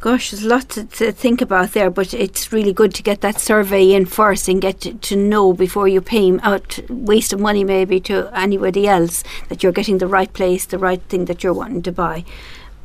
Gosh, 0.00 0.30
there's 0.30 0.44
a 0.44 0.48
lot 0.48 0.68
to, 0.70 0.84
to 0.84 1.12
think 1.12 1.40
about 1.40 1.72
there, 1.72 1.90
but 1.90 2.12
it's 2.12 2.52
really 2.52 2.72
good 2.72 2.94
to 2.94 3.02
get 3.02 3.20
that 3.22 3.40
survey 3.40 3.92
in 3.92 4.04
first 4.06 4.48
and 4.48 4.60
get 4.60 4.80
to, 4.80 4.94
to 4.94 5.16
know 5.16 5.52
before 5.52 5.88
you 5.88 6.00
pay 6.00 6.38
out, 6.40 6.78
waste 6.90 7.32
of 7.32 7.40
money 7.40 7.64
maybe 7.64 8.00
to 8.00 8.30
anybody 8.38 8.86
else, 8.86 9.24
that 9.48 9.62
you're 9.62 9.72
getting 9.72 9.98
the 9.98 10.06
right 10.06 10.32
place, 10.32 10.66
the 10.66 10.78
right 10.78 11.02
thing 11.08 11.24
that 11.26 11.42
you're 11.42 11.54
wanting 11.54 11.82
to 11.82 11.92
buy. 11.92 12.24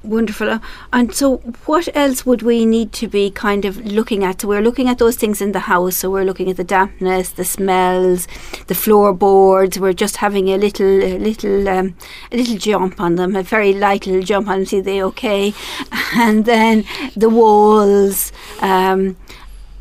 Wonderful. 0.02 0.50
Uh, 0.50 0.60
And 0.94 1.14
so, 1.14 1.38
what 1.66 1.90
else 1.94 2.26
would 2.26 2.42
we 2.42 2.66
need 2.66 2.94
to 2.94 3.08
be 3.08 3.30
kind 3.30 3.66
of 3.66 3.86
looking 3.86 4.24
at? 4.24 4.42
So, 4.42 4.48
we're 4.48 4.62
looking 4.62 4.88
at 4.88 4.98
those 4.98 5.18
things 5.18 5.42
in 5.42 5.52
the 5.52 5.60
house. 5.62 5.98
So, 5.98 6.10
we're 6.10 6.24
looking 6.24 6.50
at 6.50 6.56
the 6.56 6.64
dampness, 6.64 7.30
the 7.32 7.44
smells, 7.44 8.26
the 8.68 8.76
floorboards. 8.76 9.78
We're 9.78 9.92
just 9.92 10.18
having 10.18 10.48
a 10.50 10.58
little, 10.58 11.04
a 11.04 11.18
little, 11.18 11.68
um, 11.68 11.96
a 12.32 12.38
little 12.38 12.58
jump 12.58 13.02
on 13.02 13.16
them, 13.16 13.36
a 13.36 13.44
very 13.44 13.74
light 13.74 14.08
little 14.08 14.24
jump 14.24 14.48
on 14.48 14.60
them. 14.60 14.66
See, 14.66 14.80
they 14.82 15.04
okay? 15.04 15.54
And 16.16 16.46
then 16.46 16.86
the 17.16 17.30
walls. 17.30 18.32
Um, 18.62 19.18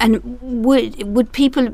and 0.01 0.39
would 0.43 1.03
would 1.15 1.33
people, 1.33 1.69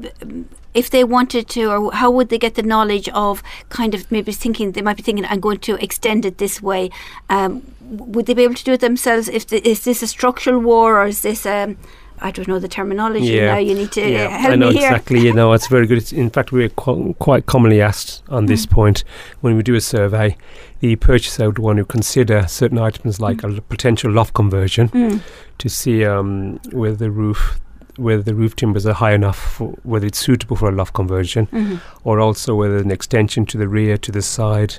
if 0.74 0.90
they 0.90 1.04
wanted 1.04 1.48
to, 1.50 1.70
or 1.70 1.92
how 1.92 2.10
would 2.10 2.28
they 2.28 2.38
get 2.38 2.54
the 2.56 2.62
knowledge 2.62 3.08
of 3.10 3.42
kind 3.68 3.94
of 3.94 4.10
maybe 4.10 4.32
thinking 4.32 4.72
they 4.72 4.82
might 4.82 4.96
be 4.96 5.02
thinking, 5.02 5.24
I'm 5.26 5.40
going 5.40 5.58
to 5.60 5.82
extend 5.82 6.24
it 6.26 6.38
this 6.38 6.60
way. 6.60 6.90
Um, 7.30 7.62
would 7.82 8.26
they 8.26 8.34
be 8.34 8.42
able 8.44 8.54
to 8.54 8.64
do 8.64 8.72
it 8.72 8.80
themselves? 8.80 9.28
If 9.28 9.46
the, 9.46 9.66
is 9.68 9.84
this 9.84 10.02
a 10.02 10.06
structural 10.06 10.58
war 10.60 11.00
or 11.00 11.06
is 11.06 11.22
this 11.22 11.46
um, 11.46 11.76
I 12.20 12.30
don't 12.30 12.46
know 12.48 12.58
the 12.60 12.68
terminology 12.68 13.26
Yeah. 13.26 13.52
now. 13.52 13.58
You 13.58 13.74
need 13.74 13.92
to 13.92 14.02
uh, 14.02 14.28
help 14.30 14.52
I 14.52 14.56
know 14.56 14.68
me 14.70 14.76
here. 14.78 14.88
exactly. 14.88 15.20
You 15.20 15.32
know, 15.32 15.52
it's 15.52 15.66
very 15.66 15.86
good. 15.86 15.98
It's, 15.98 16.12
in 16.12 16.30
fact, 16.30 16.52
we're 16.52 16.68
qu- 16.70 17.12
quite 17.18 17.46
commonly 17.46 17.80
asked 17.82 18.22
on 18.28 18.46
this 18.46 18.66
Mm. 18.66 18.70
point 18.70 19.04
when 19.42 19.56
we 19.56 19.62
do 19.62 19.74
a 19.74 19.80
survey. 19.80 20.36
The 20.80 20.96
purchaser 20.96 21.46
would 21.46 21.58
want 21.58 21.78
to 21.78 21.84
consider 21.84 22.46
certain 22.46 22.78
items 22.78 23.20
like 23.20 23.42
a 23.42 23.60
potential 23.62 24.12
loft 24.12 24.32
conversion 24.32 24.88
Mm. 24.90 25.20
to 25.58 25.68
see 25.68 26.04
um, 26.04 26.60
whether 26.72 26.96
the 26.96 27.10
roof 27.10 27.58
whether 27.96 28.22
the 28.22 28.34
roof 28.34 28.56
timbers 28.56 28.86
are 28.86 28.94
high 28.94 29.12
enough 29.14 29.38
for 29.38 29.68
whether 29.82 30.06
it's 30.06 30.18
suitable 30.18 30.56
for 30.56 30.68
a 30.68 30.72
loft 30.72 30.94
conversion 30.94 31.46
Mhm. 31.52 31.80
or 32.04 32.20
also 32.20 32.54
whether 32.54 32.76
an 32.78 32.90
extension 32.90 33.46
to 33.46 33.58
the 33.58 33.68
rear 33.68 33.96
to 33.98 34.12
the 34.12 34.22
side 34.22 34.74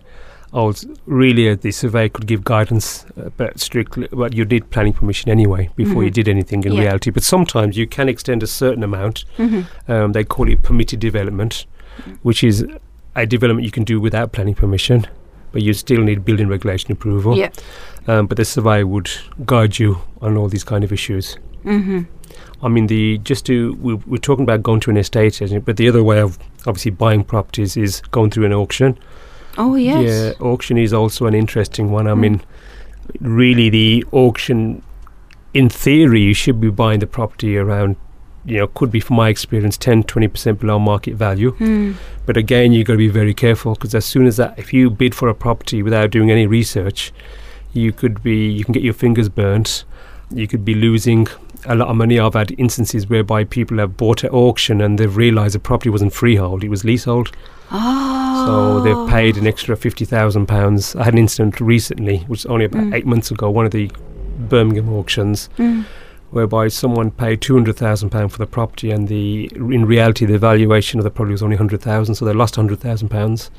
also 0.52 0.88
really 1.06 1.50
uh, 1.50 1.56
the 1.60 1.72
survey 1.72 2.08
could 2.10 2.28
give 2.28 2.44
guidance 2.44 3.06
uh, 3.18 3.30
but 3.38 3.60
strictly 3.60 4.08
but 4.12 4.34
you 4.34 4.46
need 4.46 4.70
planning 4.70 4.94
permission 4.94 5.30
anyway 5.32 5.70
before 5.76 6.04
you 6.04 6.10
Mhm. 6.10 6.14
did 6.14 6.28
anything 6.30 6.64
in 6.64 6.74
Yeah. 6.74 6.82
reality 6.82 7.10
but 7.12 7.24
sometimes 7.24 7.78
you 7.78 7.88
can 7.88 8.08
extend 8.10 8.44
a 8.44 8.48
certain 8.48 8.84
amount 8.84 9.26
Mhm. 9.38 9.66
um, 9.88 10.12
they 10.14 10.24
call 10.24 10.48
it 10.50 10.62
permitted 10.64 11.00
development 11.00 11.66
which 12.24 12.44
is 12.44 12.66
a 13.16 13.26
development 13.26 13.66
you 13.66 13.72
can 13.72 13.84
do 13.84 14.00
without 14.00 14.32
planning 14.32 14.56
permission 14.56 15.08
but 15.52 15.62
you 15.62 15.74
still 15.74 16.02
need 16.02 16.24
building 16.26 16.48
regulation 16.50 16.92
approval 16.92 17.38
Yeah. 17.38 17.50
um, 18.08 18.28
but 18.28 18.38
the 18.38 18.46
surveyor 18.46 18.86
would 18.88 19.10
guide 19.46 19.80
you 19.80 20.00
on 20.22 20.38
all 20.38 20.48
these 20.50 20.64
kind 20.66 20.84
of 20.84 20.92
issues 20.92 21.38
Mhm. 21.66 22.06
I 22.66 22.70
mean, 22.70 22.88
the 22.88 23.20
just 23.20 23.46
to 23.46 23.74
we, 23.76 23.94
we're 23.94 24.18
talking 24.18 24.44
about 24.44 24.64
going 24.64 24.80
to 24.82 24.90
an 24.90 24.98
estate 24.98 25.42
agent, 25.42 25.66
but 25.66 25.78
the 25.78 25.88
other 25.88 26.04
way 26.04 26.20
of 26.20 26.38
obviously 26.66 26.92
buying 26.92 27.24
properties 27.24 27.78
is 27.78 28.02
going 28.12 28.32
through 28.32 28.46
an 28.46 28.54
auction. 28.54 28.98
Oh 29.58 29.76
yes. 29.76 30.04
Yeah, 30.40 30.46
auction 30.46 30.78
is 30.78 30.92
also 30.92 31.28
an 31.28 31.34
interesting 31.36 31.92
one. 31.92 32.08
I 32.08 32.12
Mm. 32.14 32.20
mean, 32.20 32.42
really, 33.22 33.70
the 33.70 34.04
auction, 34.12 34.82
in 35.54 35.70
theory, 35.70 36.22
you 36.22 36.34
should 36.34 36.60
be 36.60 36.70
buying 36.70 37.00
the 37.00 37.08
property 37.08 37.58
around, 37.58 37.96
you 38.46 38.58
know, 38.58 38.68
could 38.68 38.92
be 38.92 39.00
from 39.00 39.16
my 39.18 39.30
experience, 39.30 39.78
10, 39.78 40.04
20 40.04 40.28
percent 40.28 40.60
below 40.60 40.80
market 40.80 41.16
value. 41.16 41.56
Mm. 41.60 41.96
But 42.26 42.36
again, 42.38 42.74
you've 42.74 42.88
got 42.88 42.94
to 42.94 42.98
be 42.98 43.08
very 43.08 43.34
careful 43.34 43.74
because 43.76 43.96
as 43.96 44.06
soon 44.06 44.26
as 44.28 44.38
that, 44.38 44.58
if 44.58 44.74
you 44.74 44.90
bid 44.90 45.14
for 45.16 45.30
a 45.30 45.36
property 45.36 45.84
without 45.84 46.10
doing 46.12 46.32
any 46.32 46.48
research, 46.48 47.14
you 47.74 47.92
could 47.92 48.24
be, 48.24 48.50
you 48.50 48.64
can 48.66 48.74
get 48.74 48.84
your 48.84 48.94
fingers 48.94 49.30
burnt. 49.30 49.84
You 50.32 50.48
could 50.48 50.66
be 50.66 50.74
losing 50.74 51.28
a 51.68 51.76
lot 51.76 51.88
of 51.90 51.96
money. 51.96 52.20
I've 52.20 52.34
had 52.34 52.54
instances 52.58 53.08
whereby 53.10 53.44
people 53.44 53.78
have 53.80 53.98
bought 53.98 54.24
at 54.24 54.32
auction 54.34 54.82
and 54.82 54.98
they've 54.98 55.16
realised 55.16 55.56
the 55.56 55.60
property 55.60 55.90
wasn't 55.90 56.14
freehold; 56.14 56.64
it 56.64 56.70
was 56.70 56.84
leasehold. 56.84 57.32
Oh. 57.72 58.46
So 58.46 58.80
they've 58.82 59.10
paid 59.10 59.38
an 59.38 59.48
extra 59.48 59.76
fifty 59.76 60.06
thousand 60.06 60.46
pounds. 60.48 60.96
I 60.96 61.04
had 61.04 61.14
an 61.14 61.20
incident 61.20 61.60
recently, 61.60 62.18
which 62.28 62.44
was 62.44 62.46
only 62.46 62.66
about 62.66 62.84
Mm. 62.84 62.94
eight 62.96 63.06
months 63.06 63.32
ago, 63.32 63.50
one 63.50 63.66
of 63.66 63.72
the 63.72 63.90
Birmingham 64.50 64.90
auctions, 64.94 65.50
Mm. 65.58 65.86
whereby 66.32 66.68
someone 66.68 67.10
paid 67.12 67.42
two 67.42 67.54
hundred 67.56 67.76
thousand 67.78 68.10
pounds 68.10 68.34
for 68.34 68.38
the 68.40 68.46
property, 68.46 68.92
and 68.92 69.08
the 69.08 69.50
in 69.56 69.86
reality 69.86 70.26
the 70.26 70.38
valuation 70.38 71.00
of 71.00 71.04
the 71.04 71.10
property 71.10 71.32
was 71.32 71.42
only 71.44 71.56
hundred 71.58 71.82
thousand, 71.82 72.16
so 72.16 72.26
they 72.26 72.34
lost 72.34 72.56
hundred 72.56 72.80
thousand 72.80 73.10
pounds. 73.10 73.50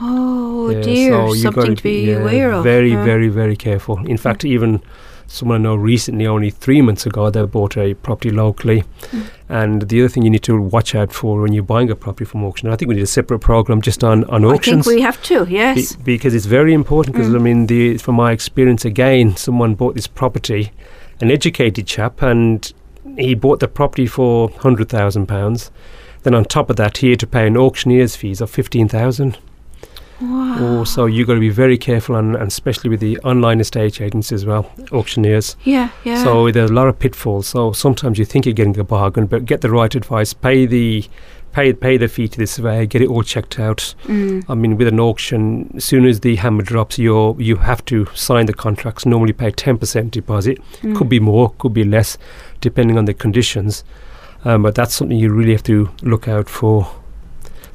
Oh 0.00 0.68
Yeah, 0.70 0.80
dear, 0.82 1.10
so 1.28 1.34
something 1.34 1.76
to 1.76 1.82
be 1.82 2.08
yeah, 2.10 2.16
aware 2.18 2.52
of. 2.52 2.62
Very, 2.64 2.90
Yeah. 2.92 3.04
very, 3.04 3.28
very 3.28 3.56
careful. 3.56 3.98
In 4.06 4.18
fact, 4.18 4.44
even 4.44 4.80
someone 5.26 5.60
I 5.60 5.62
know 5.64 5.74
recently, 5.74 6.26
only 6.26 6.50
three 6.50 6.80
months 6.82 7.06
ago, 7.06 7.30
they 7.30 7.44
bought 7.44 7.76
a 7.76 7.94
property 7.94 8.30
locally. 8.30 8.84
Mm. 9.10 9.26
And 9.48 9.82
the 9.88 10.00
other 10.00 10.08
thing 10.08 10.22
you 10.24 10.30
need 10.30 10.42
to 10.44 10.60
watch 10.60 10.94
out 10.94 11.12
for 11.12 11.40
when 11.42 11.52
you're 11.52 11.62
buying 11.62 11.90
a 11.90 11.96
property 11.96 12.24
from 12.24 12.44
auction, 12.44 12.68
I 12.68 12.76
think 12.76 12.88
we 12.88 12.94
need 12.94 13.02
a 13.02 13.06
separate 13.06 13.40
program 13.40 13.80
just 13.80 14.02
on, 14.04 14.24
on 14.24 14.44
auctions. 14.44 14.86
I 14.86 14.90
think 14.90 14.96
we 14.96 15.02
have 15.02 15.22
to. 15.24 15.44
Be- 15.46 15.52
Yes. 15.52 15.96
because 15.96 16.34
it's 16.34 16.46
very 16.46 16.72
important. 16.74 17.14
Because 17.16 17.30
Mm. 17.30 17.36
I 17.36 17.38
mean, 17.38 17.66
the, 17.66 17.98
from 17.98 18.14
my 18.16 18.32
experience, 18.32 18.84
again, 18.84 19.36
someone 19.36 19.74
bought 19.74 19.94
this 19.94 20.06
property, 20.06 20.72
an 21.20 21.30
educated 21.30 21.86
chap, 21.86 22.22
and 22.22 22.72
he 23.16 23.34
bought 23.34 23.60
the 23.60 23.68
property 23.68 24.06
for 24.06 24.50
hundred 24.50 24.88
thousand 24.88 25.26
pounds. 25.26 25.70
Then 26.22 26.34
on 26.34 26.44
top 26.44 26.70
of 26.70 26.76
that, 26.76 26.98
he 26.98 27.10
had 27.10 27.20
to 27.20 27.26
pay 27.26 27.46
an 27.46 27.56
auctioneer's 27.56 28.16
fees 28.16 28.40
of 28.40 28.50
fifteen 28.50 28.88
thousand. 28.88 29.38
Wow. 30.20 30.56
Oh, 30.58 30.84
so 30.84 31.06
you've 31.06 31.26
got 31.26 31.34
to 31.34 31.40
be 31.40 31.50
very 31.50 31.76
careful, 31.76 32.16
and, 32.16 32.34
and 32.36 32.48
especially 32.48 32.88
with 32.88 33.00
the 33.00 33.18
online 33.18 33.60
estate 33.60 34.00
agents 34.00 34.32
as 34.32 34.46
well, 34.46 34.70
auctioneers. 34.92 35.56
yeah, 35.64 35.90
yeah. 36.04 36.24
So 36.24 36.50
there's 36.50 36.70
a 36.70 36.74
lot 36.74 36.88
of 36.88 36.98
pitfalls. 36.98 37.48
So 37.48 37.72
sometimes 37.72 38.18
you 38.18 38.24
think 38.24 38.46
you're 38.46 38.54
getting 38.54 38.78
a 38.78 38.84
bargain, 38.84 39.26
but 39.26 39.44
get 39.44 39.60
the 39.60 39.70
right 39.70 39.94
advice. 39.94 40.32
Pay 40.32 40.64
the 40.66 41.04
pay 41.52 41.72
pay 41.72 41.96
the 41.98 42.08
fee 42.08 42.28
to 42.28 42.38
the 42.38 42.46
surveyor. 42.46 42.86
Get 42.86 43.02
it 43.02 43.08
all 43.08 43.22
checked 43.22 43.58
out. 43.58 43.94
Mm. 44.04 44.44
I 44.48 44.54
mean, 44.54 44.76
with 44.78 44.88
an 44.88 45.00
auction, 45.00 45.70
as 45.76 45.84
soon 45.84 46.06
as 46.06 46.20
the 46.20 46.36
hammer 46.36 46.62
drops, 46.62 46.98
you 46.98 47.36
you 47.38 47.56
have 47.56 47.84
to 47.86 48.06
sign 48.14 48.46
the 48.46 48.54
contracts. 48.54 49.04
Normally, 49.04 49.34
pay 49.34 49.50
ten 49.50 49.76
percent 49.76 50.12
deposit. 50.12 50.58
Mm. 50.80 50.96
Could 50.96 51.10
be 51.10 51.20
more, 51.20 51.50
could 51.58 51.74
be 51.74 51.84
less, 51.84 52.16
depending 52.62 52.96
on 52.96 53.04
the 53.04 53.14
conditions. 53.14 53.84
Um, 54.44 54.62
but 54.62 54.74
that's 54.76 54.94
something 54.94 55.18
you 55.18 55.30
really 55.30 55.52
have 55.52 55.64
to 55.64 55.90
look 56.02 56.26
out 56.26 56.48
for. 56.48 56.90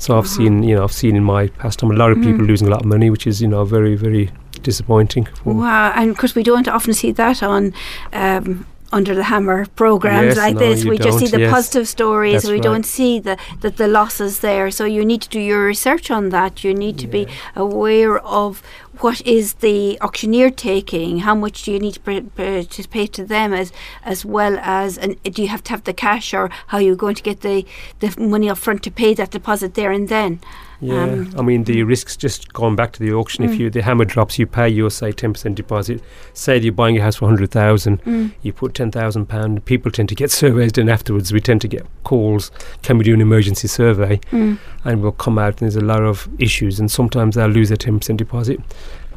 So 0.04 0.18
I've 0.18 0.26
Uh-huh. 0.26 0.36
seen, 0.38 0.64
you 0.64 0.76
know, 0.76 0.84
I've 0.84 0.92
seen 1.04 1.16
in 1.16 1.24
my 1.24 1.48
past 1.62 1.78
time 1.80 1.92
a 1.92 1.94
lot 2.04 2.12
of 2.12 2.18
people 2.28 2.44
Mm. 2.44 2.48
losing 2.52 2.68
a 2.68 2.72
lot 2.72 2.82
of 2.82 2.88
money, 2.88 3.10
which 3.12 3.28
is, 3.28 3.40
you 3.42 3.48
know, 3.48 3.64
very, 3.66 3.96
very 3.96 4.26
disappointing. 4.64 5.28
For 5.44 5.54
Wow, 5.54 5.92
and 5.96 6.10
of 6.10 6.18
course 6.18 6.34
we 6.36 6.44
don't 6.44 6.68
often 6.68 6.94
see 6.94 7.12
that 7.14 7.44
on 7.44 7.74
um, 8.14 8.66
under 8.92 9.16
the 9.16 9.24
hammer 9.24 9.66
programs 9.76 10.36
Yes, 10.36 10.38
like 10.38 10.56
no, 10.56 10.60
this. 10.60 10.86
We 10.86 10.98
just 10.98 11.20
see 11.20 11.28
the 11.28 11.42
yes. 11.42 11.52
positive 11.52 11.88
stories. 11.88 12.34
That's 12.34 12.48
we 12.48 12.54
right. 12.54 12.64
don't 12.64 12.86
see 12.86 13.20
the, 13.20 13.38
the 13.62 13.70
the 13.70 13.88
losses 13.88 14.40
there. 14.40 14.70
So 14.72 14.86
you 14.86 15.06
need 15.06 15.22
to 15.24 15.30
do 15.30 15.40
your 15.40 15.66
research 15.66 16.12
on 16.12 16.30
that. 16.30 16.64
You 16.64 16.74
need 16.74 16.98
to 17.00 17.08
be 17.08 17.28
aware 17.56 18.20
of 18.20 18.62
what 19.00 19.26
is 19.26 19.54
the 19.56 19.98
auctioneer 20.02 20.50
taking, 20.52 21.20
how 21.20 21.34
much 21.34 21.64
do 21.64 21.72
you 21.72 21.80
need 21.80 21.94
to, 21.94 22.00
pay, 22.02 22.22
pay, 22.22 22.64
to 22.64 22.88
pay 22.88 23.08
to 23.08 23.26
them, 23.26 23.54
as 23.54 23.72
as 24.04 24.26
well 24.26 24.58
as 24.62 24.98
and 24.98 25.22
do 25.24 25.42
you 25.42 25.48
have 25.48 25.64
to 25.64 25.72
have 25.72 25.84
the 25.86 25.94
cash 25.94 26.34
or 26.34 26.50
how 26.68 26.78
you're 26.78 26.96
going 26.96 27.16
to 27.16 27.24
get 27.24 27.42
the 27.42 27.66
the 28.00 28.14
money 28.20 28.50
up 28.50 28.58
front 28.58 28.84
to 28.84 28.92
pay 28.92 29.14
that 29.14 29.32
deposit 29.32 29.74
there 29.74 29.92
and 29.92 30.10
then. 30.10 30.40
Yeah, 30.84 31.04
Um, 31.04 31.32
I 31.38 31.44
mean 31.44 31.64
the 31.66 31.84
risks. 31.84 32.18
Just 32.18 32.52
going 32.54 32.76
back 32.76 32.92
to 32.94 33.00
the 33.00 33.14
auction, 33.14 33.46
Mm. 33.46 33.54
if 33.54 33.60
you 33.60 33.70
the 33.70 33.84
hammer 33.84 34.04
drops, 34.04 34.40
you 34.40 34.48
pay 34.48 34.68
your 34.68 34.90
say 34.90 35.12
ten 35.12 35.32
percent 35.34 35.56
deposit. 35.56 36.02
Say 36.34 36.58
you're 36.58 36.74
buying 36.74 36.98
a 36.98 37.02
house 37.04 37.18
for 37.18 37.28
hundred 37.28 37.52
thousand, 37.52 38.02
Mm. 38.04 38.32
you 38.42 38.52
put 38.52 38.74
ten 38.74 38.90
thousand 38.92 39.28
pound. 39.28 39.64
People 39.66 39.92
tend 39.92 40.10
to 40.10 40.16
get 40.16 40.32
surveys 40.42 40.72
done 40.72 40.90
afterwards. 40.90 41.32
We 41.32 41.40
tend 41.40 41.62
to 41.62 41.68
get 41.68 41.86
calls. 42.04 42.50
Can 42.82 42.98
we 42.98 43.04
do 43.04 43.14
an 43.14 43.22
emergency 43.22 43.68
survey? 43.68 44.20
Mm. 44.32 44.58
And 44.84 45.02
we'll 45.04 45.12
come 45.12 45.38
out 45.38 45.62
and 45.62 45.70
there's 45.72 45.76
a 45.76 45.82
lot 45.86 46.02
of 46.04 46.28
issues, 46.40 46.80
and 46.80 46.90
sometimes 46.90 47.36
they'll 47.36 47.48
lose 47.48 47.70
their 47.70 47.78
ten 47.78 48.00
percent 48.00 48.18
deposit, 48.18 48.60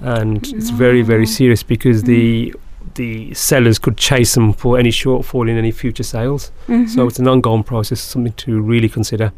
and 0.02 0.46
it's 0.52 0.68
very 0.70 1.00
very 1.02 1.26
serious 1.26 1.62
because 1.62 2.02
Mm. 2.02 2.06
the 2.06 2.54
the 2.96 3.34
sellers 3.34 3.78
could 3.78 3.96
chase 3.96 4.34
them 4.34 4.52
for 4.52 4.78
any 4.78 4.90
shortfall 4.90 5.48
in 5.48 5.56
any 5.56 5.70
future 5.72 6.02
sales. 6.04 6.52
Mhm. 6.68 6.88
So 6.88 7.08
it's 7.08 7.18
an 7.18 7.26
ongoing 7.26 7.62
process, 7.64 8.00
something 8.00 8.34
to 8.36 8.60
really 8.60 8.88
consider. 8.90 9.32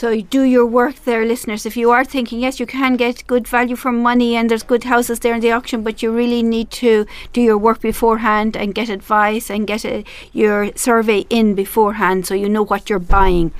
So 0.00 0.18
do 0.18 0.44
your 0.44 0.64
work 0.64 1.04
there, 1.04 1.26
listeners. 1.26 1.66
If 1.66 1.76
you 1.76 1.90
are 1.90 2.06
thinking, 2.06 2.40
yes, 2.40 2.58
you 2.58 2.64
can 2.64 2.96
get 2.96 3.26
good 3.26 3.46
value 3.46 3.76
for 3.76 3.92
money 3.92 4.34
and 4.34 4.50
there's 4.50 4.62
good 4.62 4.84
houses 4.84 5.20
there 5.20 5.34
in 5.34 5.42
the 5.42 5.52
auction, 5.52 5.82
but 5.82 6.02
you 6.02 6.10
really 6.10 6.42
need 6.42 6.70
to 6.70 7.04
do 7.34 7.42
your 7.42 7.58
work 7.58 7.82
beforehand 7.82 8.56
and 8.56 8.74
get 8.74 8.88
advice 8.88 9.50
and 9.50 9.66
get 9.66 9.84
a, 9.84 10.02
your 10.32 10.74
survey 10.74 11.26
in 11.28 11.54
beforehand 11.54 12.26
so 12.26 12.32
you 12.32 12.48
know 12.48 12.62
what 12.62 12.88
you're 12.88 12.98
buying 12.98 13.52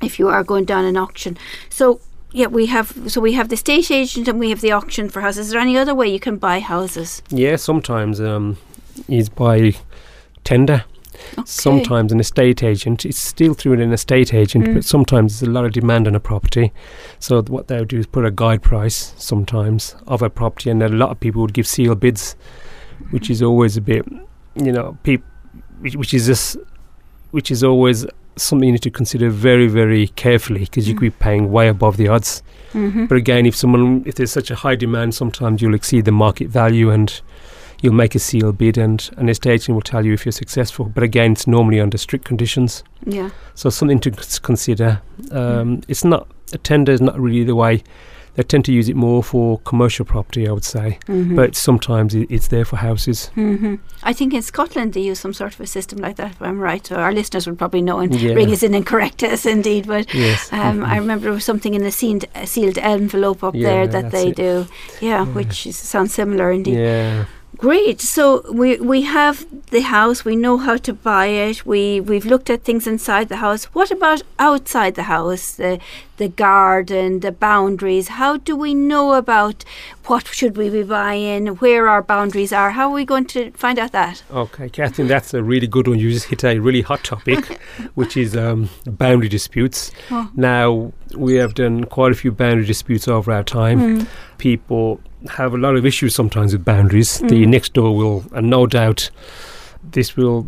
if 0.00 0.18
you 0.18 0.28
are 0.28 0.42
going 0.42 0.64
down 0.64 0.86
an 0.86 0.96
auction. 0.96 1.36
So 1.68 2.00
yeah, 2.32 2.46
we 2.46 2.64
have 2.66 2.94
so 3.08 3.20
we 3.20 3.34
have 3.34 3.50
the 3.50 3.58
state 3.58 3.90
agent 3.90 4.28
and 4.28 4.40
we 4.40 4.48
have 4.48 4.62
the 4.62 4.72
auction 4.72 5.10
for 5.10 5.20
houses. 5.20 5.48
Is 5.48 5.52
there 5.52 5.60
any 5.60 5.76
other 5.76 5.94
way 5.94 6.08
you 6.08 6.20
can 6.20 6.38
buy 6.38 6.60
houses? 6.60 7.22
Yeah, 7.28 7.56
sometimes 7.56 8.18
um, 8.18 8.56
is 9.08 9.28
by 9.28 9.74
tender. 10.42 10.84
Okay. 11.32 11.42
Sometimes 11.44 12.12
an 12.12 12.20
estate 12.20 12.62
agent, 12.62 13.04
it's 13.04 13.18
still 13.18 13.54
through 13.54 13.74
an 13.80 13.92
estate 13.92 14.32
agent, 14.34 14.66
Mm. 14.66 14.74
but 14.74 14.84
sometimes 14.84 15.40
there's 15.40 15.48
a 15.48 15.52
lot 15.52 15.64
of 15.64 15.72
demand 15.72 16.06
on 16.06 16.14
a 16.14 16.20
property. 16.20 16.72
So 17.18 17.42
what 17.42 17.68
they'll 17.68 17.84
do 17.84 17.98
is 17.98 18.06
put 18.06 18.24
a 18.24 18.30
guide 18.30 18.62
price 18.62 19.14
sometimes 19.16 19.94
of 20.06 20.22
a 20.22 20.30
property, 20.30 20.70
and 20.70 20.80
then 20.82 20.92
a 20.92 20.96
lot 20.96 21.10
of 21.10 21.20
people 21.20 21.40
would 21.42 21.52
give 21.54 21.66
sealed 21.66 22.00
bids, 22.00 22.36
which 23.10 23.30
is 23.30 23.42
always 23.42 23.76
a 23.76 23.80
bit, 23.80 24.04
you 24.54 24.72
know, 24.72 24.96
peop- 25.02 25.24
which, 25.80 25.96
which 25.96 26.12
is 26.14 26.26
just, 26.26 26.56
which 27.30 27.50
is 27.50 27.62
always 27.64 28.04
something 28.36 28.66
you 28.66 28.72
need 28.72 28.82
to 28.82 28.90
consider 28.90 29.28
very, 29.28 29.66
very 29.66 30.08
carefully 30.08 30.60
because 30.60 30.88
you 30.88 30.94
could 30.94 31.00
be 31.00 31.10
paying 31.10 31.50
way 31.52 31.68
above 31.68 31.96
the 31.96 32.08
odds. 32.08 32.42
Mhm. 32.72 33.08
But 33.08 33.16
again, 33.18 33.44
if 33.46 33.54
someone, 33.56 34.02
if 34.06 34.14
there's 34.14 34.30
such 34.30 34.50
a 34.50 34.54
high 34.54 34.76
demand, 34.76 35.14
sometimes 35.14 35.60
you'll 35.60 35.74
exceed 35.74 36.04
the 36.04 36.12
market 36.12 36.48
value 36.48 36.90
and 36.90 37.20
you'll 37.82 37.94
make 37.94 38.14
a 38.14 38.18
seal 38.18 38.52
bid, 38.52 38.76
and 38.78 39.08
an 39.16 39.28
estate 39.28 39.52
agent 39.52 39.74
will 39.74 39.82
tell 39.82 40.04
you 40.04 40.12
if 40.12 40.24
you're 40.24 40.32
successful. 40.32 40.86
But 40.94 41.02
again, 41.02 41.32
it's 41.32 41.46
normally 41.46 41.80
under 41.80 41.98
strict 41.98 42.24
conditions, 42.24 42.84
yeah. 43.06 43.30
so 43.54 43.70
something 43.70 44.00
to 44.00 44.10
consider. 44.42 45.00
Um, 45.32 45.82
It's 45.88 46.04
not 46.04 46.26
a 46.52 46.58
tender 46.58 46.92
is 46.92 47.00
not 47.00 47.18
really 47.18 47.44
the 47.44 47.54
way. 47.54 47.82
They 48.34 48.44
tend 48.44 48.64
to 48.66 48.72
use 48.72 48.88
it 48.88 48.94
more 48.96 49.24
for 49.24 49.58
commercial 49.64 50.04
property, 50.04 50.46
I 50.48 50.52
would 50.52 50.64
say, 50.64 50.98
Mhm. 51.08 51.34
but 51.34 51.56
sometimes 51.56 52.14
it, 52.14 52.30
it's 52.30 52.46
there 52.48 52.64
for 52.64 52.76
houses. 52.76 53.30
hmm 53.34 53.74
I 54.04 54.12
think 54.12 54.32
in 54.34 54.42
Scotland 54.42 54.92
they 54.92 55.00
use 55.10 55.18
some 55.18 55.32
sort 55.34 55.52
of 55.54 55.60
a 55.60 55.66
system 55.66 55.98
like 55.98 56.14
that. 56.16 56.30
If 56.30 56.42
I'm 56.42 56.60
right, 56.60 56.86
so 56.86 56.94
our 56.96 57.12
listeners 57.12 57.46
would 57.46 57.58
probably 57.58 57.82
know 57.82 57.98
and 57.98 58.14
Yeah. 58.14 58.34
ring 58.34 58.52
us 58.52 58.62
in 58.62 58.72
and 58.74 58.86
correct 58.86 59.22
us 59.24 59.44
indeed. 59.46 59.86
But 59.86 60.14
Yes, 60.14 60.48
um, 60.52 60.84
I 60.84 60.94
Mhm. 60.96 61.00
remember 61.00 61.22
there 61.24 61.32
was 61.32 61.44
something 61.44 61.74
in 61.74 61.82
the 61.82 61.90
sealed, 61.90 62.24
uh, 62.36 62.46
sealed 62.46 62.78
envelope 62.78 63.42
up 63.42 63.54
there 63.54 63.86
that 63.88 64.10
they 64.12 64.28
it. 64.28 64.36
do. 64.36 64.66
Yeah, 65.00 65.24
Yeah. 65.24 65.24
which 65.34 65.66
is, 65.66 65.76
sounds 65.76 66.14
similar 66.14 66.52
indeed. 66.52 66.78
yeah. 66.78 67.24
Great. 67.56 68.00
So 68.00 68.42
we 68.52 68.76
we 68.78 69.02
have 69.02 69.44
the 69.70 69.80
house. 69.80 70.24
We 70.24 70.36
know 70.36 70.56
how 70.56 70.76
to 70.78 70.92
buy 70.92 71.26
it. 71.26 71.66
We 71.66 72.00
we've 72.00 72.24
looked 72.24 72.48
at 72.48 72.64
things 72.64 72.86
inside 72.86 73.28
the 73.28 73.36
house. 73.36 73.64
What 73.74 73.90
about 73.90 74.22
outside 74.38 74.94
the 74.94 75.04
house? 75.04 75.52
The 75.52 75.78
the 76.16 76.28
garden, 76.28 77.20
the 77.20 77.32
boundaries. 77.32 78.08
How 78.08 78.36
do 78.36 78.54
we 78.54 78.74
know 78.74 79.14
about 79.14 79.64
what 80.06 80.26
should 80.28 80.56
we 80.56 80.70
be 80.70 80.82
buying? 80.82 81.46
Where 81.46 81.88
our 81.88 82.02
boundaries 82.02 82.52
are? 82.52 82.70
How 82.72 82.88
are 82.88 82.94
we 82.94 83.04
going 83.04 83.24
to 83.26 83.50
find 83.52 83.78
out 83.78 83.92
that? 83.92 84.22
Okay, 84.30 84.68
Catherine, 84.68 85.08
that's 85.08 85.34
a 85.34 85.42
really 85.42 85.66
good 85.66 85.88
one. 85.88 85.98
You 85.98 86.10
just 86.10 86.26
hit 86.26 86.44
a 86.44 86.58
really 86.58 86.82
hot 86.82 87.02
topic, 87.04 87.46
which 87.94 88.16
is 88.16 88.36
um, 88.36 88.68
boundary 88.84 89.28
disputes. 89.28 89.90
Oh. 90.10 90.30
Now, 90.36 90.92
we 91.16 91.36
have 91.36 91.54
done 91.54 91.84
quite 91.84 92.12
a 92.12 92.14
few 92.14 92.32
boundary 92.32 92.66
disputes 92.66 93.08
over 93.08 93.32
our 93.32 93.42
time. 93.42 94.00
Mm. 94.00 94.06
People 94.36 95.00
have 95.28 95.52
a 95.54 95.58
lot 95.58 95.76
of 95.76 95.84
issues 95.86 96.14
sometimes 96.14 96.52
with 96.52 96.64
boundaries. 96.64 97.18
The 97.18 97.44
Mm. 97.44 97.48
next 97.48 97.72
door 97.74 97.94
will, 97.96 98.24
and 98.32 98.48
no 98.50 98.66
doubt, 98.66 99.10
this 99.92 100.16
will. 100.16 100.46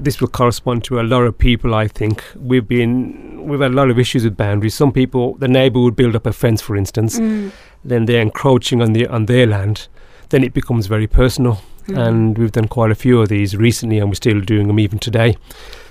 This 0.00 0.20
will 0.20 0.28
correspond 0.28 0.82
to 0.84 0.98
a 0.98 1.02
lot 1.02 1.22
of 1.22 1.38
people. 1.38 1.74
I 1.74 1.86
think 1.86 2.24
we've 2.34 2.66
been 2.66 3.46
we've 3.46 3.60
had 3.60 3.70
a 3.70 3.74
lot 3.74 3.88
of 3.90 3.98
issues 3.98 4.24
with 4.24 4.36
boundaries. 4.36 4.74
Some 4.74 4.90
people, 4.90 5.34
the 5.38 5.46
neighbour 5.48 5.78
would 5.80 5.94
build 5.94 6.16
up 6.16 6.26
a 6.26 6.32
fence, 6.32 6.60
for 6.60 6.76
instance, 6.76 7.20
Mm. 7.20 7.50
then 7.84 8.06
they're 8.06 8.20
encroaching 8.22 8.82
on 8.82 8.92
the 8.94 9.06
on 9.06 9.26
their 9.26 9.46
land. 9.46 9.86
Then 10.30 10.42
it 10.42 10.54
becomes 10.54 10.86
very 10.88 11.06
personal 11.06 11.60
Mm. 11.88 11.98
and 12.06 12.38
we've 12.38 12.50
done 12.52 12.66
quite 12.68 12.90
a 12.90 12.94
few 12.96 13.20
of 13.20 13.28
these 13.28 13.56
recently, 13.56 13.98
and 13.98 14.08
we're 14.08 14.14
still 14.14 14.40
doing 14.40 14.66
them 14.66 14.80
even 14.80 14.98
today. 14.98 15.36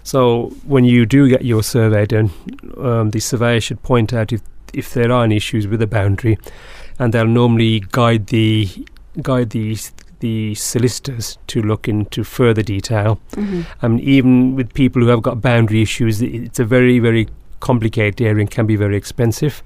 So 0.04 0.52
when 0.66 0.84
you 0.84 1.06
do 1.06 1.30
get 1.30 1.46
your 1.46 1.64
survey 1.64 2.06
done, 2.06 2.32
um, 2.78 3.12
the 3.12 3.20
surveyor 3.20 3.62
should 3.62 3.82
point 3.84 4.12
out 4.14 4.34
if 4.34 4.42
if 4.74 4.94
there 4.94 5.12
are 5.12 5.26
any 5.26 5.36
issues 5.36 5.68
with 5.68 5.80
the 5.82 5.88
boundary, 5.88 6.38
and 7.02 7.14
they'll 7.14 7.26
normally 7.26 7.84
guide 7.92 8.28
the 8.28 8.70
guide 9.22 9.50
the 9.50 9.76
the 10.20 10.54
solicitors 10.54 11.40
to 11.48 11.62
look 11.64 11.88
into 11.88 12.24
further 12.24 12.62
detail. 12.62 13.20
Mhm. 13.36 13.66
And 13.82 14.00
even 14.00 14.56
with 14.56 14.72
people 14.74 15.02
who 15.02 15.08
have 15.08 15.24
got 15.24 15.42
boundary 15.42 15.82
issues, 15.82 16.22
it's 16.22 16.60
a 16.60 16.66
very 16.66 17.00
very 17.00 17.28
complicated 17.60 18.22
area 18.22 18.42
and 18.42 18.52
can 18.52 18.68
be 18.68 18.76
very 18.76 18.96
expensive, 18.96 19.64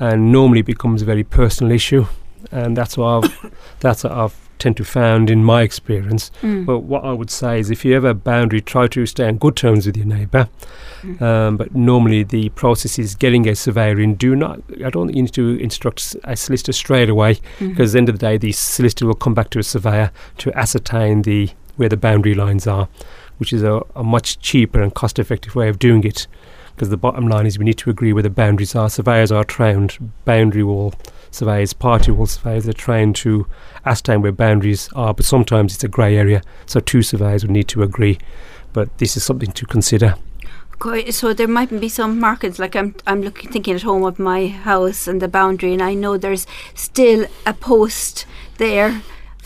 and 0.00 0.32
normally 0.32 0.62
becomes 0.62 1.02
a 1.02 1.04
very 1.04 1.24
personal 1.24 1.72
issue, 1.72 2.06
and 2.50 2.76
that's 2.76 2.96
what 2.96 3.08
I've, 3.14 3.50
that's 3.80 4.04
what 4.04 4.12
I've 4.12 4.36
tend 4.64 4.76
to 4.78 4.84
found 4.84 5.28
in 5.28 5.44
my 5.44 5.60
experience. 5.60 6.30
Mm. 6.40 6.64
But 6.64 6.78
what 6.80 7.04
I 7.04 7.12
would 7.12 7.30
say 7.30 7.60
is, 7.60 7.70
if 7.70 7.84
you 7.84 7.92
have 7.92 8.04
a 8.04 8.14
boundary, 8.14 8.62
try 8.62 8.86
to 8.88 9.04
stay 9.04 9.28
on 9.28 9.36
good 9.36 9.56
terms 9.56 9.84
with 9.86 9.96
your 9.96 10.06
neighbour. 10.06 10.48
Mm. 11.02 11.20
Um, 11.20 11.56
but 11.58 11.74
normally 11.74 12.22
the 12.22 12.48
process 12.50 12.98
is 12.98 13.14
getting 13.14 13.46
a 13.46 13.54
surveyor 13.54 14.00
in. 14.00 14.14
Do 14.14 14.34
not. 14.34 14.60
I 14.82 14.88
don't 14.88 15.08
think 15.08 15.16
you 15.16 15.22
need 15.22 15.34
to 15.34 15.62
instruct 15.62 16.16
a 16.24 16.34
solicitor 16.34 16.72
straight 16.72 17.10
away 17.10 17.40
because 17.58 17.90
at 17.90 17.92
the 17.92 17.98
end 17.98 18.08
of 18.08 18.18
the 18.18 18.26
day, 18.26 18.38
the 18.38 18.52
solicitor 18.52 19.06
will 19.06 19.14
come 19.14 19.34
back 19.34 19.50
to 19.50 19.58
a 19.58 19.62
surveyor 19.62 20.10
to 20.38 20.58
ascertain 20.58 21.22
the 21.22 21.50
where 21.76 21.90
the 21.90 21.96
boundary 21.96 22.34
lines 22.34 22.66
are, 22.66 22.88
which 23.38 23.52
is 23.52 23.62
a, 23.62 23.82
a 23.94 24.02
much 24.02 24.38
cheaper 24.38 24.80
and 24.80 24.94
cost-effective 24.94 25.54
way 25.54 25.68
of 25.68 25.78
doing 25.78 26.04
it. 26.04 26.26
Because 26.74 26.88
the 26.88 26.96
bottom 26.96 27.28
line 27.28 27.46
is 27.46 27.58
we 27.58 27.64
need 27.64 27.78
to 27.78 27.90
agree 27.90 28.12
where 28.12 28.22
the 28.22 28.30
boundaries 28.30 28.74
are. 28.74 28.88
Surveyors 28.88 29.30
are 29.30 29.44
trained, 29.44 30.12
boundary 30.24 30.64
wall 30.64 30.94
surveyors, 31.34 31.72
party 31.72 32.10
wall 32.10 32.26
surveyors, 32.26 32.64
they're 32.64 32.72
trained 32.72 33.16
to 33.16 33.46
ascertain 33.84 34.22
where 34.22 34.32
boundaries 34.32 34.88
are, 34.94 35.12
but 35.12 35.24
sometimes 35.24 35.74
it's 35.74 35.84
a 35.84 35.88
grey 35.88 36.16
area, 36.16 36.42
so 36.66 36.80
two 36.80 37.02
surveyors 37.02 37.44
would 37.44 37.50
need 37.50 37.68
to 37.68 37.82
agree. 37.82 38.18
But 38.72 38.98
this 38.98 39.16
is 39.16 39.24
something 39.24 39.52
to 39.52 39.66
consider. 39.66 40.16
So 41.10 41.32
there 41.32 41.48
might 41.48 41.70
be 41.70 41.88
some 41.88 42.20
markets 42.20 42.58
like 42.58 42.76
I'm 42.76 42.94
I'm 43.06 43.22
looking 43.22 43.50
thinking 43.50 43.74
at 43.74 43.82
home 43.82 44.04
of 44.04 44.18
my 44.18 44.48
house 44.48 45.08
and 45.08 45.22
the 45.22 45.28
boundary 45.28 45.72
and 45.72 45.80
I 45.80 45.94
know 45.94 46.18
there's 46.18 46.46
still 46.74 47.26
a 47.46 47.54
post 47.54 48.26
there. 48.58 49.00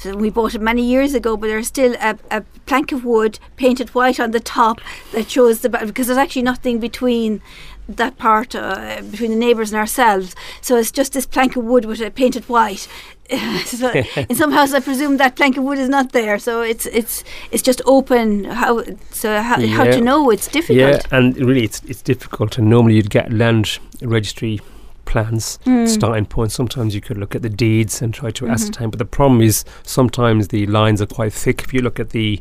We 0.05 0.31
bought 0.31 0.57
it 0.57 0.61
many 0.61 0.83
years 0.83 1.15
ago, 1.15 1.37
but 1.37 1.47
there's 1.47 1.69
still 1.69 1.95
a, 2.01 2.19
a 2.31 2.41
plank 2.67 2.91
of 2.91 3.05
wood 3.05 3.39
painted 3.57 3.91
white 3.91 4.19
on 4.19 4.33
the 4.33 4.41
top 4.41 4.81
that 5.13 5.31
shows 5.31 5.61
the 5.61 5.69
because 5.69 6.09
there's 6.09 6.19
actually 6.19 6.43
nothing 6.43 6.81
between 6.81 7.41
that 7.89 8.19
part 8.19 8.55
uh, 8.55 9.01
between 9.11 9.31
the 9.31 9.37
neighbours 9.37 9.73
and 9.73 9.79
ourselves. 9.81 10.35
So 10.61 10.77
it's 10.77 10.91
just 10.93 11.13
this 11.15 11.27
plank 11.27 11.57
of 11.57 11.65
wood 11.65 11.85
with 11.87 12.01
it 12.01 12.15
painted 12.15 12.45
white. 12.49 12.87
so 13.67 13.91
in 13.93 14.35
some 14.35 14.53
houses, 14.53 14.75
I 14.75 14.81
presume 14.81 15.19
that 15.19 15.37
plank 15.37 15.57
of 15.57 15.65
wood 15.65 15.79
is 15.79 15.89
not 15.89 16.13
there. 16.13 16.39
So 16.39 16.63
it's 16.63 16.87
it's 16.87 17.25
it's 17.51 17.63
just 17.63 17.83
open. 17.85 18.45
How 18.45 18.83
so 19.11 19.41
how, 19.43 19.61
how 19.67 19.85
to 19.85 20.01
know? 20.01 20.31
It's 20.31 20.49
difficult. 20.49 20.79
Yeah, 20.79 21.01
and 21.11 21.37
really 21.37 21.65
it's 21.65 21.83
it's 21.85 22.03
difficult. 22.03 22.59
And 22.59 22.71
normally 22.71 22.95
you'd 22.95 23.11
get 23.11 23.33
land 23.33 23.79
registry 24.03 24.61
plans 25.05 25.59
Mm. 25.65 25.89
starting 25.89 26.27
point. 26.27 26.53
Sometimes 26.53 26.95
you 26.95 27.01
could 27.01 27.17
look 27.17 27.35
at 27.35 27.41
the 27.43 27.49
deeds 27.49 28.03
and 28.03 28.13
try 28.13 28.31
to 28.31 28.45
Mhm. 28.45 28.53
ascertain. 28.53 28.91
But 28.91 28.99
the 28.99 29.07
problem 29.07 29.41
is 29.41 29.65
sometimes 29.83 30.49
the 30.49 30.67
lines 30.67 31.01
are 31.01 31.07
quite 31.07 31.33
thick. 31.33 31.63
If 31.63 31.73
you 31.73 31.81
look 31.81 31.99
at 31.99 32.11
the 32.11 32.41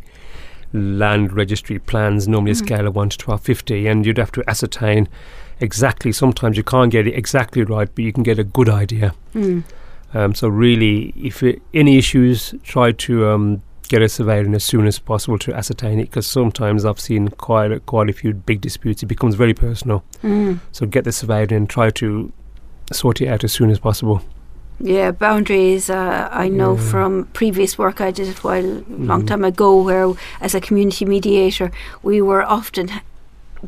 land 0.77 1.33
registry 1.33 1.79
plans, 1.79 2.27
normally 2.27 2.51
Mhm. 2.51 2.61
a 2.61 2.65
scale 2.65 2.87
of 2.87 2.95
one 2.95 3.09
to 3.09 3.17
twelve 3.17 3.41
fifty, 3.41 3.87
and 3.87 4.05
you'd 4.05 4.17
have 4.17 4.31
to 4.33 4.43
ascertain 4.49 5.07
exactly. 5.59 6.11
Sometimes 6.11 6.55
you 6.57 6.63
can't 6.63 6.91
get 6.91 7.07
it 7.07 7.15
exactly 7.15 7.63
right, 7.63 7.89
but 7.93 8.03
you 8.05 8.13
can 8.13 8.23
get 8.23 8.39
a 8.39 8.43
good 8.43 8.69
idea. 8.69 9.13
Mm. 9.35 9.63
Um, 10.13 10.33
so 10.35 10.47
really, 10.47 11.13
if 11.21 11.43
it, 11.43 11.61
any 11.73 11.97
issues, 11.97 12.53
try 12.63 12.91
to 12.93 13.27
um, 13.27 13.61
get 13.89 14.01
a 14.01 14.07
surveyor 14.07 14.43
in 14.45 14.55
as 14.55 14.63
soon 14.63 14.87
as 14.87 14.99
possible 14.99 15.37
to 15.39 15.53
ascertain 15.53 15.99
it. 15.99 16.09
Because 16.09 16.27
sometimes 16.27 16.85
I've 16.85 16.99
seen 16.99 17.27
quite 17.29 17.71
a, 17.71 17.79
quite 17.81 18.09
a 18.09 18.13
few 18.13 18.33
big 18.33 18.61
disputes. 18.61 19.03
It 19.03 19.07
becomes 19.07 19.35
very 19.35 19.53
personal. 19.53 20.03
Mm. 20.23 20.59
So 20.71 20.85
get 20.85 21.03
the 21.03 21.11
surveyor 21.11 21.43
in 21.45 21.53
and 21.53 21.69
try 21.69 21.89
to 21.91 22.31
sort 22.93 23.21
it 23.21 23.27
out 23.27 23.43
as 23.43 23.51
soon 23.51 23.69
as 23.69 23.79
possible. 23.79 24.21
Yeah, 24.79 25.11
boundaries. 25.11 25.89
Uh, 25.89 26.29
I 26.31 26.49
know 26.49 26.77
from 26.77 27.25
previous 27.33 27.77
work 27.79 27.99
I 27.99 28.11
did 28.11 28.27
a 28.27 28.41
while, 28.41 28.83
long 28.87 29.23
Mhm. 29.23 29.27
time 29.27 29.43
ago, 29.43 29.81
where 29.81 30.13
as 30.39 30.53
a 30.53 30.61
community 30.61 31.03
mediator, 31.03 31.71
we 32.03 32.21
were 32.21 32.43
often 32.43 32.91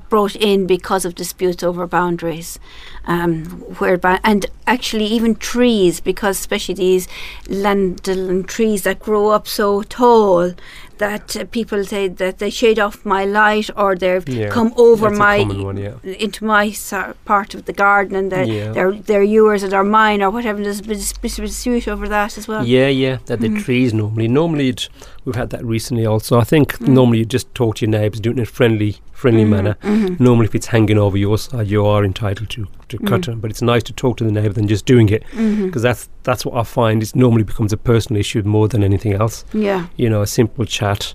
brought 0.08 0.36
in 0.36 0.68
because 0.68 1.04
of 1.06 1.16
disputes 1.16 1.64
over 1.64 1.88
boundaries, 1.88 2.60
um, 3.08 3.46
whereby 3.80 4.20
and 4.24 4.46
actually 4.68 5.06
even 5.08 5.34
trees, 5.34 6.00
because 6.00 6.38
especially 6.38 6.76
these 6.76 7.08
land 7.48 8.04
trees 8.48 8.84
that 8.84 9.00
grow 9.00 9.30
up 9.30 9.48
so 9.48 9.82
tall 9.82 10.54
that 11.00 11.36
uh, 11.36 11.46
people 11.52 11.84
say 11.84 12.08
that 12.08 12.38
they 12.38 12.50
shade 12.50 12.80
off 12.80 13.04
my 13.06 13.26
light 13.26 13.70
or 13.76 13.96
they've 13.96 14.28
Yeah, 14.30 14.50
come 14.50 14.74
over 14.78 15.10
my 15.10 15.40
one, 15.44 15.78
yeah. 15.78 15.96
into 16.04 16.46
my 16.46 16.72
sor- 16.72 17.16
part 17.26 17.56
of 17.56 17.66
the 17.66 17.74
garden 17.74 18.16
and 18.16 18.32
they're, 18.32 18.46
Yeah. 18.46 18.72
they're, 18.74 18.94
they're 18.94 19.24
yours 19.24 19.64
and 19.64 19.72
they're 19.72 19.84
mine 19.84 20.22
or 20.22 20.30
whatever. 20.30 20.62
There's 20.64 20.80
a 20.82 20.84
bit 20.84 21.00
of 21.12 21.22
bit 21.22 21.40
of 21.40 21.46
dispute 21.46 21.88
over 21.88 22.08
that 22.10 22.38
as 22.38 22.48
well. 22.48 22.64
Yeah, 22.66 22.88
yeah, 22.90 23.18
that 23.26 23.40
the 23.40 23.50
Mm. 23.50 23.64
trees 23.64 23.94
normally. 23.94 24.28
Normally, 24.28 24.70
it, 24.70 24.90
we've 25.30 25.36
had 25.44 25.52
that 25.52 25.64
recently 25.64 26.06
also. 26.06 26.40
I 26.40 26.44
think 26.44 26.68
Mm. 26.80 26.88
normally 26.90 27.20
you 27.20 27.26
just 27.26 27.54
talk 27.54 27.76
to 27.76 27.86
your 27.86 27.92
neighbours, 27.92 28.20
do 28.20 28.32
it 28.32 28.38
in 28.38 28.40
a 28.40 28.46
friendly, 28.46 28.96
friendly 29.14 29.44
Mhm, 29.46 29.50
manner. 29.50 29.76
mhm. 29.84 30.20
Normally, 30.20 30.46
if 30.46 30.56
it's 30.56 30.68
hanging 30.68 30.98
over 30.98 31.18
your 31.18 31.38
side, 31.38 31.68
you 31.68 31.86
are 31.86 32.04
entitled 32.04 32.50
to 32.50 32.66
to 32.90 32.98
cut 33.10 33.22
them. 33.26 33.40
But 33.40 33.52
it's 33.52 33.62
nice 33.62 33.84
to 33.84 33.94
talk 33.94 34.18
to 34.18 34.24
the 34.24 34.32
neighbour 34.32 34.54
than 34.54 34.68
just 34.68 34.86
doing 34.88 35.10
it 35.10 35.22
because 35.66 35.84
that's 35.84 36.10
that's 36.24 36.44
what 36.46 36.56
I 36.62 36.64
find. 36.64 37.04
It 37.04 37.16
normally 37.16 37.44
becomes 37.44 37.72
a 37.74 37.78
personal 37.78 38.20
issue 38.20 38.42
more 38.44 38.68
than 38.68 38.84
anything 38.84 39.14
else. 39.14 39.46
Yeah. 39.54 39.82
You 39.96 40.10
know, 40.10 40.22
a 40.22 40.28
simple 40.28 40.66
chat, 40.66 41.14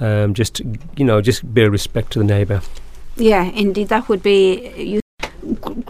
um, 0.00 0.32
just 0.32 0.60
you 0.98 1.04
know, 1.04 1.20
just 1.20 1.40
bear 1.54 1.70
respect 1.70 2.12
to 2.12 2.18
the 2.20 2.24
neighbour. 2.24 2.60
Yeah, 3.16 3.44
indeed, 3.54 3.88
that 3.88 4.08
would 4.08 4.22
be 4.22 4.72
you. 4.92 5.00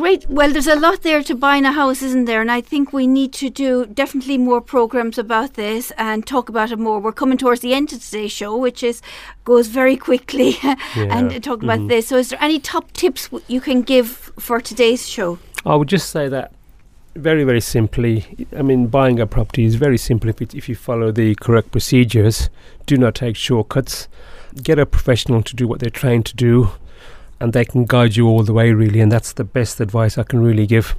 Great. 0.00 0.26
Well, 0.30 0.50
there's 0.50 0.66
a 0.66 0.76
lot 0.76 1.02
there 1.02 1.22
to 1.22 1.34
buying 1.34 1.66
a 1.66 1.72
house, 1.72 2.00
isn't 2.00 2.24
there? 2.24 2.40
And 2.40 2.50
I 2.50 2.62
think 2.62 2.90
we 2.90 3.06
need 3.06 3.34
to 3.34 3.50
do 3.50 3.84
definitely 3.84 4.38
more 4.38 4.62
programs 4.62 5.18
about 5.18 5.54
this 5.54 5.92
and 5.98 6.26
talk 6.26 6.48
about 6.48 6.70
it 6.72 6.78
more. 6.78 7.00
We're 7.00 7.12
coming 7.12 7.36
towards 7.36 7.60
the 7.60 7.74
end 7.74 7.92
of 7.92 8.02
today's 8.02 8.32
show, 8.32 8.56
which 8.56 8.82
is 8.82 9.02
goes 9.44 9.66
very 9.68 9.96
quickly, 9.98 10.56
and 10.96 11.44
talk 11.44 11.62
about 11.62 11.80
Mhm. 11.80 11.88
this. 11.88 12.08
So, 12.08 12.16
is 12.16 12.30
there 12.30 12.42
any 12.42 12.58
top 12.58 12.90
tips 12.92 13.28
w- 13.28 13.44
you 13.46 13.60
can 13.60 13.82
give 13.82 14.32
for 14.38 14.58
today's 14.58 15.06
show? 15.06 15.38
I 15.66 15.76
would 15.76 15.88
just 15.88 16.08
say 16.08 16.28
that 16.28 16.50
very, 17.14 17.44
very 17.44 17.60
simply. 17.60 18.46
I 18.56 18.62
mean, 18.62 18.86
buying 18.86 19.20
a 19.20 19.26
property 19.26 19.64
is 19.64 19.74
very 19.74 19.98
simple 19.98 20.30
if, 20.30 20.40
it, 20.40 20.54
if 20.54 20.66
you 20.66 20.76
follow 20.76 21.12
the 21.12 21.34
correct 21.34 21.72
procedures. 21.72 22.48
Do 22.86 22.96
not 22.96 23.14
take 23.14 23.36
shortcuts. 23.36 24.08
Get 24.62 24.78
a 24.78 24.86
professional 24.86 25.42
to 25.42 25.54
do 25.54 25.68
what 25.68 25.80
they're 25.80 25.90
trained 25.90 26.24
to 26.26 26.36
do, 26.36 26.70
and 27.40 27.52
they 27.52 27.64
can 27.64 27.86
guide 27.86 28.16
you 28.16 28.26
all 28.28 28.42
the 28.42 28.52
way, 28.52 28.72
really. 28.72 29.00
And 29.00 29.10
that's 29.10 29.32
the 29.32 29.44
best 29.44 29.80
advice 29.80 30.18
I 30.18 30.22
can 30.22 30.40
really 30.42 30.66
give. 30.66 30.94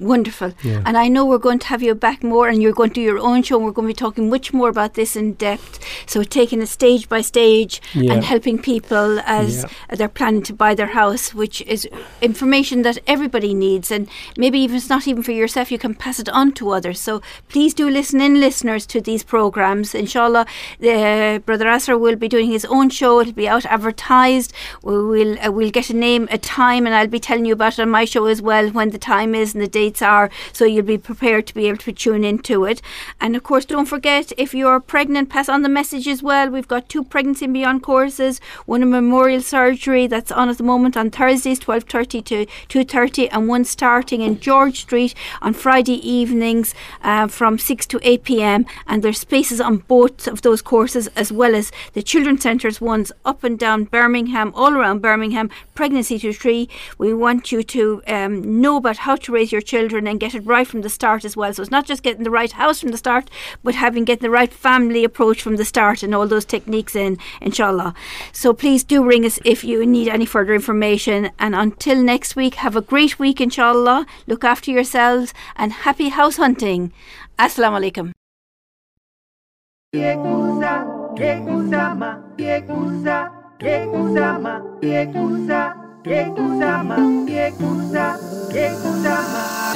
Wonderful. 0.00 0.54
Yeah. 0.62 0.82
And 0.86 0.96
I 0.96 1.08
know 1.08 1.26
we're 1.26 1.38
going 1.38 1.58
to 1.58 1.66
have 1.66 1.82
you 1.82 1.94
back 1.94 2.22
more, 2.22 2.48
and 2.48 2.62
you're 2.62 2.72
going 2.72 2.88
to 2.90 2.94
do 2.94 3.02
your 3.02 3.18
own 3.18 3.42
show. 3.42 3.56
And 3.56 3.66
we're 3.66 3.72
going 3.72 3.86
to 3.86 3.94
be 3.94 3.98
talking 3.98 4.30
much 4.30 4.52
more 4.52 4.70
about 4.70 4.94
this 4.94 5.14
in 5.14 5.34
depth. 5.34 5.78
So, 6.06 6.22
taking 6.22 6.62
it 6.62 6.68
stage 6.68 7.08
by 7.08 7.20
stage 7.20 7.82
yeah. 7.94 8.14
and 8.14 8.24
helping 8.24 8.58
people 8.58 9.20
as 9.20 9.62
Yeah. 9.62 9.96
they're 9.96 10.08
planning 10.08 10.42
to 10.44 10.54
buy 10.54 10.74
their 10.74 10.88
house, 10.88 11.34
which 11.34 11.60
is 11.62 11.86
information 12.22 12.80
that 12.82 12.98
everybody 13.06 13.52
needs. 13.52 13.90
And 13.90 14.08
maybe 14.38 14.58
even 14.60 14.76
it's 14.76 14.88
not 14.88 15.06
even 15.06 15.22
for 15.22 15.32
yourself, 15.32 15.70
you 15.70 15.78
can 15.78 15.94
pass 15.94 16.18
it 16.18 16.28
on 16.30 16.52
to 16.52 16.70
others. 16.70 16.98
So, 16.98 17.20
please 17.48 17.74
do 17.74 17.90
listen 17.90 18.22
in, 18.22 18.40
listeners, 18.40 18.86
to 18.86 19.02
these 19.02 19.22
programs. 19.22 19.94
Inshallah, 19.94 20.46
the 20.78 21.42
Brother 21.44 21.68
Azhar 21.68 21.98
will 21.98 22.16
be 22.16 22.28
doing 22.28 22.50
his 22.50 22.64
own 22.64 22.88
show. 22.88 23.20
It'll 23.20 23.34
be 23.34 23.48
out 23.48 23.66
advertised. 23.66 24.54
We 24.82 24.94
will 24.96 25.38
uh, 25.40 25.50
we'll 25.52 25.70
get 25.70 25.90
a 25.90 25.94
name, 25.96 26.26
a 26.30 26.38
time, 26.38 26.86
and 26.86 26.94
I'll 26.94 27.06
be 27.06 27.20
telling 27.20 27.44
you 27.44 27.52
about 27.52 27.74
it 27.78 27.82
on 27.82 27.90
my 27.90 28.06
show 28.06 28.24
as 28.24 28.40
well 28.40 28.70
when 28.70 28.90
the 28.90 28.98
time 28.98 29.34
is 29.34 29.54
and 29.54 29.62
the 29.62 29.68
are. 30.00 30.30
So 30.52 30.64
you'll 30.64 30.84
be 30.84 30.98
prepared 30.98 31.46
to 31.46 31.54
be 31.54 31.66
able 31.68 31.78
to 31.78 31.92
tune 31.92 32.24
into 32.24 32.64
it. 32.64 32.80
And 33.20 33.34
of 33.36 33.42
course, 33.42 33.64
don't 33.64 33.86
forget 33.86 34.32
if 34.38 34.54
you're 34.54 34.80
pregnant, 34.80 35.28
pass 35.28 35.48
on 35.48 35.62
the 35.62 35.68
message 35.68 36.06
as 36.06 36.22
well. 36.22 36.48
We've 36.48 36.68
got 36.68 36.88
two 36.88 37.04
pregnancy 37.04 37.44
and 37.46 37.54
beyond 37.54 37.82
courses. 37.82 38.40
One 38.66 38.82
in 38.82 38.90
memorial 38.90 39.42
surgery 39.42 40.06
that's 40.06 40.32
on 40.32 40.48
at 40.48 40.58
the 40.58 40.64
moment 40.64 40.96
on 40.96 41.10
Thursdays, 41.10 41.58
twelve 41.58 41.84
thirty 41.84 42.22
to 42.22 42.46
two 42.68 42.84
thirty, 42.84 43.28
and 43.28 43.48
one 43.48 43.64
starting 43.64 44.20
in 44.20 44.38
George 44.38 44.80
Street 44.80 45.14
on 45.42 45.52
Friday 45.54 45.98
evenings 46.08 46.74
uh, 47.02 47.26
from 47.26 47.58
six 47.58 47.86
to 47.86 47.98
eight 48.02 48.22
p.m. 48.24 48.66
And 48.86 49.02
there's 49.02 49.18
spaces 49.18 49.60
on 49.60 49.78
both 49.78 50.26
of 50.26 50.42
those 50.42 50.62
courses 50.62 51.08
as 51.16 51.32
well 51.32 51.54
as 51.54 51.72
the 51.92 52.02
children's 52.02 52.42
centres 52.42 52.80
ones 52.80 53.12
up 53.24 53.44
and 53.44 53.58
down 53.58 53.84
Birmingham, 53.84 54.52
all 54.54 54.74
around 54.74 55.02
Birmingham. 55.02 55.50
Pregnancy 55.74 56.18
to 56.18 56.32
three. 56.32 56.68
We 56.98 57.14
want 57.14 57.50
you 57.52 57.62
to 57.62 58.02
um, 58.06 58.60
know 58.60 58.76
about 58.76 58.98
how 58.98 59.16
to 59.16 59.32
raise 59.32 59.50
your 59.50 59.60
children 59.62 59.79
and 59.80 60.20
get 60.20 60.34
it 60.34 60.46
right 60.46 60.66
from 60.66 60.82
the 60.82 60.88
start 60.88 61.24
as 61.24 61.36
well. 61.36 61.52
So 61.52 61.62
it's 61.62 61.70
not 61.70 61.86
just 61.86 62.02
getting 62.02 62.24
the 62.24 62.30
right 62.30 62.52
house 62.52 62.80
from 62.80 62.90
the 62.90 62.98
start, 62.98 63.30
but 63.62 63.74
having 63.74 64.04
getting 64.04 64.22
the 64.22 64.30
right 64.30 64.52
family 64.52 65.04
approach 65.04 65.42
from 65.42 65.56
the 65.56 65.64
start 65.64 66.02
and 66.02 66.14
all 66.14 66.26
those 66.26 66.44
techniques 66.44 66.94
in, 66.94 67.18
inshallah. 67.40 67.94
So 68.32 68.52
please 68.52 68.84
do 68.84 69.04
ring 69.04 69.24
us 69.24 69.38
if 69.44 69.64
you 69.64 69.86
need 69.86 70.08
any 70.08 70.26
further 70.26 70.54
information. 70.54 71.30
And 71.38 71.54
until 71.54 72.02
next 72.02 72.36
week, 72.36 72.54
have 72.56 72.76
a 72.76 72.80
great 72.80 73.18
week, 73.18 73.40
inshallah. 73.40 74.06
Look 74.26 74.44
after 74.44 74.70
yourselves 74.70 75.32
and 75.56 75.72
happy 75.72 76.10
house 76.10 76.36
hunting. 76.36 76.92
Assalamu 77.38 77.80
alaikum. 77.80 78.12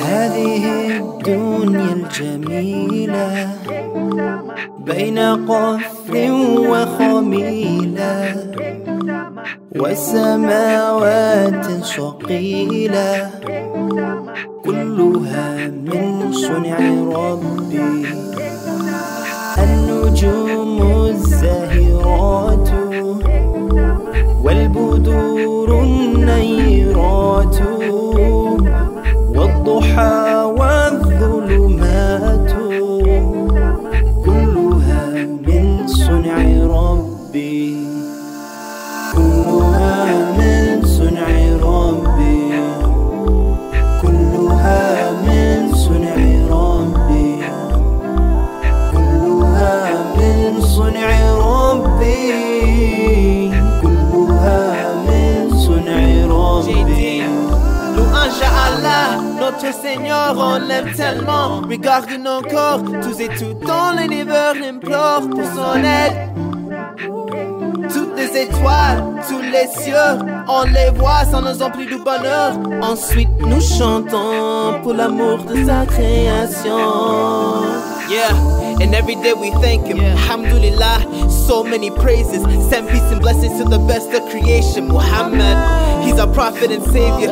هذه 0.00 0.64
الدنيا 0.96 1.92
الجميلة 1.92 3.48
بين 4.78 5.18
قفر 5.18 6.14
وخميلة 6.70 8.36
وسماوات 9.76 11.66
صقيلة 11.84 13.30
كلها 14.64 15.66
من 15.66 16.32
صنع 16.32 17.03
dit 56.62 57.22
Louange 57.96 58.42
à 58.42 58.74
Allah, 58.74 59.22
notre 59.38 59.72
Seigneur, 59.72 60.34
on 60.36 60.58
l'aime 60.58 60.92
tellement. 60.94 61.60
Regarde 61.68 62.10
nos 62.10 62.42
corps, 62.42 62.82
tous 63.02 63.20
et 63.20 63.28
tout 63.28 63.54
dans 63.66 63.92
l'univers 63.96 64.54
implore 64.68 65.28
pour 65.30 65.44
son 65.44 65.76
aide. 65.76 66.34
Toutes 67.92 68.16
les 68.16 68.42
étoiles, 68.42 69.04
tous 69.28 69.40
les 69.40 69.68
cieux, 69.80 70.18
on 70.48 70.64
les 70.64 70.90
voit, 70.98 71.24
sans 71.30 71.42
nous 71.42 71.62
emplit 71.62 71.86
du 71.86 71.98
bonheur. 71.98 72.58
Ensuite, 72.82 73.28
nous 73.40 73.60
chantons 73.60 74.80
pour 74.82 74.94
l'amour 74.94 75.38
de 75.44 75.64
sa 75.64 75.86
création. 75.86 76.78
Yeah. 78.10 78.63
and 78.81 78.93
every 78.95 79.15
day 79.15 79.33
we 79.33 79.51
thank 79.61 79.87
Him. 79.87 79.99
Alhamdulillah, 79.99 81.29
so 81.29 81.63
many 81.63 81.89
praises. 81.91 82.41
Send 82.69 82.89
peace 82.89 83.09
and 83.11 83.21
blessings 83.21 83.57
to 83.61 83.65
the 83.69 83.79
best 83.79 84.09
of 84.11 84.29
creation. 84.29 84.87
Muhammad, 84.87 85.57
He's 86.05 86.17
our 86.19 86.31
prophet 86.33 86.71
and 86.71 86.83
savior. 86.83 87.29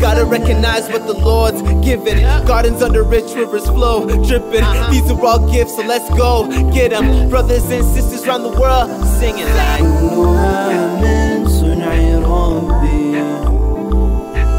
Gotta 0.00 0.24
recognize 0.24 0.88
what 0.88 1.06
the 1.06 1.14
Lord's 1.14 1.62
given. 1.84 2.20
Gardens 2.46 2.82
under 2.82 3.02
rich 3.02 3.34
rivers 3.34 3.66
flow, 3.66 4.06
dripping. 4.26 4.64
These 4.90 5.10
are 5.10 5.24
all 5.26 5.50
gifts, 5.50 5.74
so 5.76 5.82
let's 5.82 6.08
go 6.10 6.46
get 6.72 6.90
them. 6.90 7.28
Brothers 7.28 7.68
and 7.70 7.84
sisters 7.84 8.24
around 8.26 8.42
the 8.42 8.50
world 8.60 8.88
singing 9.18 9.46
like. 9.56 9.82
كلها 9.82 11.00
من 11.00 11.48
صنع 11.48 11.92
ربي 12.28 13.22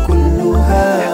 كلها 0.08 1.13